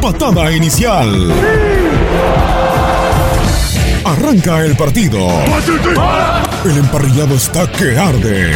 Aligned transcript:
Patada 0.00 0.50
inicial. 0.52 1.32
Arranca 4.04 4.64
el 4.64 4.76
partido. 4.76 5.28
El 6.64 6.78
emparrillado 6.78 7.34
está 7.34 7.70
que 7.70 7.96
arde. 7.98 8.52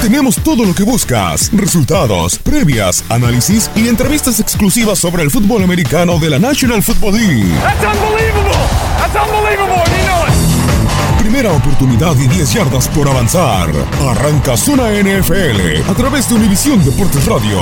Tenemos 0.00 0.36
todo 0.36 0.64
lo 0.64 0.74
que 0.74 0.82
buscas, 0.82 1.50
resultados, 1.52 2.38
previas, 2.38 3.04
análisis 3.08 3.70
y 3.76 3.86
entrevistas 3.86 4.40
exclusivas 4.40 4.98
sobre 4.98 5.22
el 5.22 5.30
fútbol 5.30 5.62
americano 5.62 6.18
de 6.18 6.30
la 6.30 6.40
National 6.40 6.82
Football 6.82 7.14
League. 7.14 7.54
Primera 11.22 11.52
oportunidad 11.52 12.16
y 12.16 12.26
10 12.26 12.52
yardas 12.52 12.88
por 12.88 13.08
avanzar. 13.08 13.70
Arranca 14.00 14.56
Zona 14.56 14.90
NFL 14.90 15.88
a 15.88 15.94
través 15.94 16.28
de 16.28 16.34
Univisión 16.34 16.84
Deportes 16.84 17.24
Radio. 17.26 17.60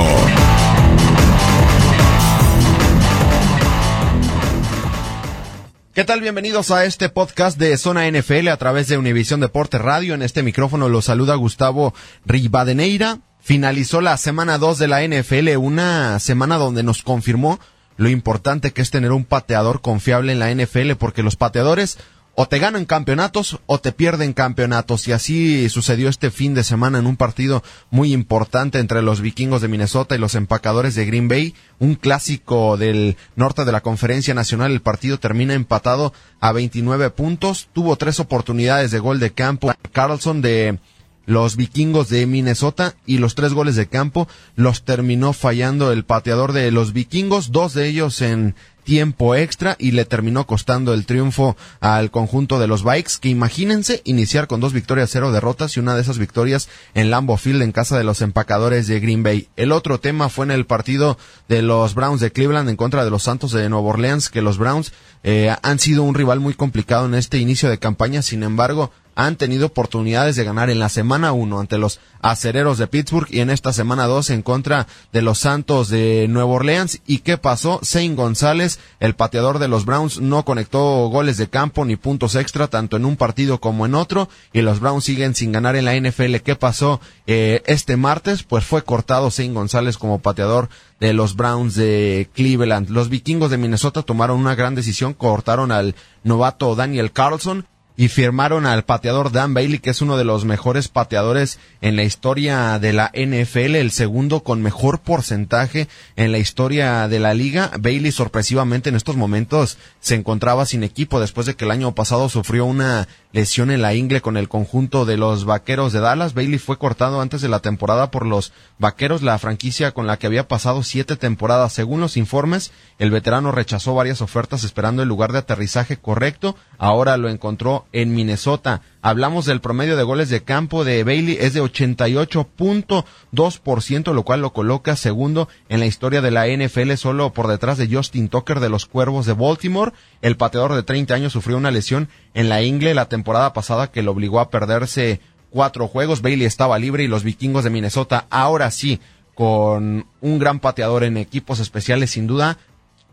¿Qué 5.93 6.03
tal? 6.03 6.21
Bienvenidos 6.21 6.71
a 6.71 6.85
este 6.85 7.09
podcast 7.09 7.59
de 7.59 7.77
Zona 7.77 8.09
NFL 8.09 8.47
a 8.47 8.57
través 8.57 8.87
de 8.87 8.97
Univisión 8.97 9.41
Deportes 9.41 9.79
Radio. 9.79 10.15
En 10.15 10.23
este 10.23 10.41
micrófono 10.41 10.89
los 10.89 11.05
saluda 11.05 11.35
Gustavo 11.35 11.93
Rivadeneira. 12.25 13.19
Finalizó 13.41 14.01
la 14.01 14.17
semana 14.17 14.57
2 14.57 14.79
de 14.79 14.87
la 14.87 15.07
NFL, 15.07 15.55
una 15.57 16.19
semana 16.19 16.57
donde 16.57 16.81
nos 16.81 17.03
confirmó 17.03 17.59
lo 17.95 18.09
importante 18.09 18.71
que 18.71 18.81
es 18.81 18.89
tener 18.89 19.11
un 19.11 19.23
pateador 19.23 19.81
confiable 19.81 20.31
en 20.31 20.39
la 20.39 20.51
NFL, 20.51 20.93
porque 20.97 21.21
los 21.21 21.35
pateadores 21.35 21.99
o 22.41 22.47
te 22.47 22.57
ganan 22.57 22.85
campeonatos 22.85 23.59
o 23.67 23.77
te 23.77 23.91
pierden 23.91 24.33
campeonatos. 24.33 25.07
Y 25.07 25.11
así 25.11 25.69
sucedió 25.69 26.09
este 26.09 26.31
fin 26.31 26.55
de 26.55 26.63
semana 26.63 26.97
en 26.97 27.05
un 27.05 27.15
partido 27.15 27.61
muy 27.91 28.13
importante 28.13 28.79
entre 28.79 29.03
los 29.03 29.21
vikingos 29.21 29.61
de 29.61 29.67
Minnesota 29.67 30.15
y 30.15 30.17
los 30.17 30.33
empacadores 30.33 30.95
de 30.95 31.05
Green 31.05 31.27
Bay. 31.27 31.53
Un 31.77 31.93
clásico 31.93 32.77
del 32.77 33.15
norte 33.35 33.63
de 33.63 33.71
la 33.71 33.81
conferencia 33.81 34.33
nacional. 34.33 34.71
El 34.71 34.81
partido 34.81 35.19
termina 35.19 35.53
empatado 35.53 36.13
a 36.39 36.51
29 36.51 37.11
puntos. 37.11 37.69
Tuvo 37.73 37.95
tres 37.95 38.19
oportunidades 38.19 38.89
de 38.89 38.97
gol 38.97 39.19
de 39.19 39.33
campo. 39.33 39.71
Carlson 39.91 40.41
de 40.41 40.79
los 41.25 41.55
vikingos 41.55 42.09
de 42.09 42.25
Minnesota 42.25 42.95
y 43.05 43.17
los 43.17 43.35
tres 43.35 43.53
goles 43.53 43.75
de 43.75 43.87
campo 43.87 44.27
los 44.55 44.83
terminó 44.83 45.33
fallando 45.33 45.91
el 45.91 46.03
pateador 46.03 46.53
de 46.53 46.71
los 46.71 46.93
vikingos, 46.93 47.51
dos 47.51 47.73
de 47.73 47.87
ellos 47.87 48.21
en 48.21 48.55
tiempo 48.83 49.35
extra 49.35 49.75
y 49.79 49.91
le 49.91 50.05
terminó 50.05 50.45
costando 50.45 50.93
el 50.93 51.05
triunfo 51.05 51.55
al 51.79 52.11
conjunto 52.11 52.59
de 52.59 52.67
los 52.67 52.83
Bikes, 52.83 53.13
que 53.21 53.29
imagínense 53.29 54.01
iniciar 54.05 54.47
con 54.47 54.59
dos 54.59 54.73
victorias, 54.73 55.09
cero 55.11 55.31
derrotas 55.31 55.77
y 55.77 55.79
una 55.79 55.95
de 55.95 56.01
esas 56.01 56.17
victorias 56.17 56.69
en 56.93 57.11
Lambeau 57.11 57.37
Field 57.37 57.61
en 57.61 57.71
casa 57.71 57.97
de 57.97 58.03
los 58.03 58.21
empacadores 58.21 58.87
de 58.87 58.99
Green 58.99 59.23
Bay. 59.23 59.47
El 59.55 59.71
otro 59.71 59.99
tema 59.99 60.29
fue 60.29 60.45
en 60.45 60.51
el 60.51 60.65
partido 60.65 61.17
de 61.47 61.61
los 61.61 61.93
Browns 61.93 62.21
de 62.21 62.31
Cleveland 62.31 62.69
en 62.69 62.75
contra 62.75 63.03
de 63.03 63.11
los 63.11 63.23
Santos 63.23 63.51
de 63.51 63.69
Nueva 63.69 63.87
Orleans, 63.87 64.29
que 64.29 64.41
los 64.41 64.57
Browns 64.57 64.93
eh, 65.23 65.55
han 65.61 65.79
sido 65.79 66.03
un 66.03 66.15
rival 66.15 66.39
muy 66.39 66.53
complicado 66.53 67.05
en 67.05 67.15
este 67.15 67.37
inicio 67.37 67.69
de 67.69 67.77
campaña, 67.77 68.21
sin 68.21 68.43
embargo, 68.43 68.91
han 69.15 69.35
tenido 69.35 69.67
oportunidades 69.67 70.35
de 70.35 70.43
ganar 70.43 70.69
en 70.69 70.79
la 70.79 70.89
semana 70.89 71.31
1 71.33 71.59
ante 71.59 71.77
los 71.77 71.99
acereros 72.21 72.77
de 72.77 72.87
Pittsburgh 72.87 73.27
y 73.29 73.39
en 73.39 73.49
esta 73.49 73.73
semana 73.73 74.05
2 74.05 74.29
en 74.29 74.41
contra 74.41 74.87
de 75.11 75.21
los 75.21 75.39
Santos 75.39 75.89
de 75.89 76.27
Nueva 76.29 76.51
Orleans. 76.51 77.01
¿Y 77.05 77.19
qué 77.19 77.37
pasó? 77.37 77.79
Zane 77.83 78.15
González, 78.15 78.79
el 78.99 79.15
pateador 79.15 79.59
de 79.59 79.67
los 79.67 79.85
Browns, 79.85 80.19
no 80.19 80.45
conectó 80.45 81.07
goles 81.09 81.37
de 81.37 81.49
campo 81.49 81.85
ni 81.85 81.95
puntos 81.95 82.35
extra 82.35 82.67
tanto 82.67 82.97
en 82.97 83.05
un 83.05 83.17
partido 83.17 83.59
como 83.59 83.85
en 83.85 83.95
otro 83.95 84.29
y 84.53 84.61
los 84.61 84.79
Browns 84.79 85.03
siguen 85.03 85.35
sin 85.35 85.51
ganar 85.51 85.75
en 85.75 85.85
la 85.85 85.95
NFL. 85.95 86.37
¿Qué 86.37 86.55
pasó 86.55 87.01
eh, 87.27 87.61
este 87.65 87.97
martes? 87.97 88.43
Pues 88.43 88.63
fue 88.63 88.83
cortado 88.83 89.31
Zane 89.31 89.53
González 89.53 89.97
como 89.97 90.19
pateador 90.19 90.69
de 90.99 91.13
los 91.13 91.35
Browns 91.35 91.75
de 91.75 92.29
Cleveland. 92.33 92.89
Los 92.89 93.09
vikingos 93.09 93.49
de 93.49 93.57
Minnesota 93.57 94.03
tomaron 94.03 94.39
una 94.39 94.55
gran 94.55 94.75
decisión, 94.75 95.13
cortaron 95.13 95.71
al 95.71 95.95
novato 96.23 96.75
Daniel 96.75 97.11
Carlson 97.11 97.65
y 97.97 98.07
firmaron 98.07 98.65
al 98.65 98.83
pateador 98.83 99.31
Dan 99.31 99.53
Bailey, 99.53 99.79
que 99.79 99.89
es 99.89 100.01
uno 100.01 100.17
de 100.17 100.23
los 100.23 100.45
mejores 100.45 100.87
pateadores 100.87 101.59
en 101.81 101.95
la 101.95 102.03
historia 102.03 102.79
de 102.79 102.93
la 102.93 103.11
NFL, 103.13 103.75
el 103.75 103.91
segundo 103.91 104.43
con 104.43 104.61
mejor 104.61 104.99
porcentaje 104.99 105.87
en 106.15 106.31
la 106.31 106.37
historia 106.37 107.07
de 107.07 107.19
la 107.19 107.33
liga. 107.33 107.71
Bailey 107.79 108.11
sorpresivamente 108.11 108.89
en 108.89 108.95
estos 108.95 109.17
momentos 109.17 109.77
se 109.99 110.15
encontraba 110.15 110.65
sin 110.65 110.83
equipo 110.83 111.19
después 111.19 111.47
de 111.47 111.55
que 111.55 111.65
el 111.65 111.71
año 111.71 111.93
pasado 111.93 112.29
sufrió 112.29 112.65
una 112.65 113.07
lesión 113.31 113.71
en 113.71 113.81
la 113.81 113.93
ingle 113.93 114.21
con 114.21 114.37
el 114.37 114.49
conjunto 114.49 115.05
de 115.05 115.17
los 115.17 115.45
Vaqueros 115.45 115.93
de 115.93 115.99
Dallas. 115.99 116.33
Bailey 116.33 116.59
fue 116.59 116.77
cortado 116.77 117.21
antes 117.21 117.41
de 117.41 117.49
la 117.49 117.59
temporada 117.59 118.11
por 118.11 118.25
los 118.25 118.51
Vaqueros, 118.77 119.21
la 119.21 119.37
franquicia 119.39 119.91
con 119.91 120.07
la 120.07 120.17
que 120.17 120.27
había 120.27 120.47
pasado 120.47 120.83
siete 120.83 121.15
temporadas. 121.15 121.73
Según 121.73 122.01
los 122.01 122.17
informes, 122.17 122.71
el 122.99 123.11
veterano 123.11 123.51
rechazó 123.51 123.95
varias 123.95 124.21
ofertas 124.21 124.63
esperando 124.63 125.01
el 125.01 125.09
lugar 125.09 125.31
de 125.31 125.39
aterrizaje 125.39 125.97
correcto. 125.97 126.55
Ahora 126.77 127.17
lo 127.17 127.29
encontró 127.29 127.85
en 127.91 128.13
Minnesota. 128.13 128.81
Hablamos 129.03 129.45
del 129.45 129.61
promedio 129.61 129.97
de 129.97 130.03
goles 130.03 130.29
de 130.29 130.43
campo 130.43 130.83
de 130.83 131.03
Bailey, 131.03 131.35
es 131.39 131.55
de 131.55 131.63
88.2%, 131.63 134.13
lo 134.13 134.23
cual 134.23 134.41
lo 134.41 134.53
coloca 134.53 134.95
segundo 134.95 135.49
en 135.69 135.79
la 135.79 135.87
historia 135.87 136.21
de 136.21 136.29
la 136.29 136.45
NFL, 136.45 136.93
solo 136.93 137.33
por 137.33 137.47
detrás 137.47 137.79
de 137.79 137.91
Justin 137.91 138.29
Tucker 138.29 138.59
de 138.59 138.69
los 138.69 138.85
Cuervos 138.85 139.25
de 139.25 139.33
Baltimore. 139.33 139.93
El 140.21 140.37
pateador 140.37 140.75
de 140.75 140.83
30 140.83 141.15
años 141.15 141.33
sufrió 141.33 141.57
una 141.57 141.71
lesión 141.71 142.09
en 142.35 142.47
la 142.47 142.61
ingle 142.61 142.93
la 142.93 143.09
temporada 143.09 143.53
pasada 143.53 143.89
que 143.89 144.03
lo 144.03 144.11
obligó 144.11 144.39
a 144.39 144.51
perderse 144.51 145.19
cuatro 145.49 145.87
juegos. 145.87 146.21
Bailey 146.21 146.45
estaba 146.45 146.77
libre 146.77 147.03
y 147.03 147.07
los 147.07 147.23
vikingos 147.23 147.63
de 147.63 147.71
Minnesota 147.71 148.27
ahora 148.29 148.69
sí, 148.69 148.99
con 149.33 150.05
un 150.21 150.37
gran 150.37 150.59
pateador 150.59 151.03
en 151.03 151.17
equipos 151.17 151.59
especiales 151.59 152.11
sin 152.11 152.27
duda. 152.27 152.59